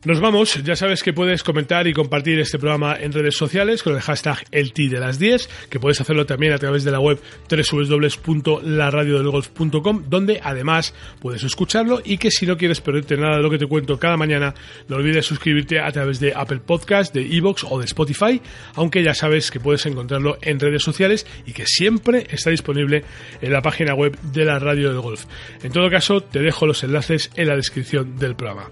Nos 0.03 0.19
vamos, 0.19 0.63
ya 0.63 0.75
sabes 0.75 1.03
que 1.03 1.13
puedes 1.13 1.43
comentar 1.43 1.85
y 1.85 1.93
compartir 1.93 2.39
este 2.39 2.57
programa 2.57 2.97
en 2.99 3.11
redes 3.11 3.37
sociales 3.37 3.83
con 3.83 3.93
el 3.93 4.01
hashtag 4.01 4.43
el 4.49 4.73
de 4.73 4.99
las 4.99 5.19
10, 5.19 5.47
que 5.69 5.79
puedes 5.79 6.01
hacerlo 6.01 6.25
también 6.25 6.53
a 6.53 6.57
través 6.57 6.83
de 6.83 6.89
la 6.89 6.99
web 6.99 7.19
www.laradiodelgolf.com, 7.47 10.05
donde 10.09 10.39
además 10.41 10.95
puedes 11.19 11.43
escucharlo 11.43 12.01
y 12.03 12.17
que 12.17 12.31
si 12.31 12.47
no 12.47 12.57
quieres 12.57 12.81
perderte 12.81 13.15
nada 13.15 13.37
de 13.37 13.43
lo 13.43 13.51
que 13.51 13.59
te 13.59 13.67
cuento 13.67 13.99
cada 13.99 14.17
mañana, 14.17 14.55
no 14.87 14.95
olvides 14.95 15.23
suscribirte 15.23 15.79
a 15.79 15.91
través 15.91 16.19
de 16.19 16.33
Apple 16.35 16.61
Podcast, 16.65 17.13
de 17.13 17.37
Evox 17.37 17.63
o 17.69 17.77
de 17.77 17.85
Spotify, 17.85 18.41
aunque 18.73 19.03
ya 19.03 19.13
sabes 19.13 19.51
que 19.51 19.59
puedes 19.59 19.85
encontrarlo 19.85 20.39
en 20.41 20.59
redes 20.59 20.81
sociales 20.81 21.27
y 21.45 21.53
que 21.53 21.67
siempre 21.67 22.25
está 22.31 22.49
disponible 22.49 23.03
en 23.39 23.53
la 23.53 23.61
página 23.61 23.93
web 23.93 24.17
de 24.33 24.45
la 24.45 24.57
Radio 24.57 24.89
del 24.89 25.01
Golf. 25.01 25.25
En 25.61 25.71
todo 25.71 25.91
caso, 25.91 26.21
te 26.21 26.39
dejo 26.39 26.65
los 26.65 26.83
enlaces 26.83 27.29
en 27.35 27.49
la 27.49 27.55
descripción 27.55 28.17
del 28.17 28.35
programa. 28.35 28.67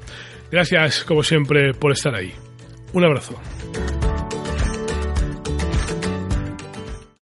Gracias, 0.52 1.04
como 1.04 1.24
siempre, 1.24 1.74
por 1.74 1.92
estar 1.92 2.16
ahí. 2.16 2.34
Un 2.94 3.04
abrazo. 3.06 3.40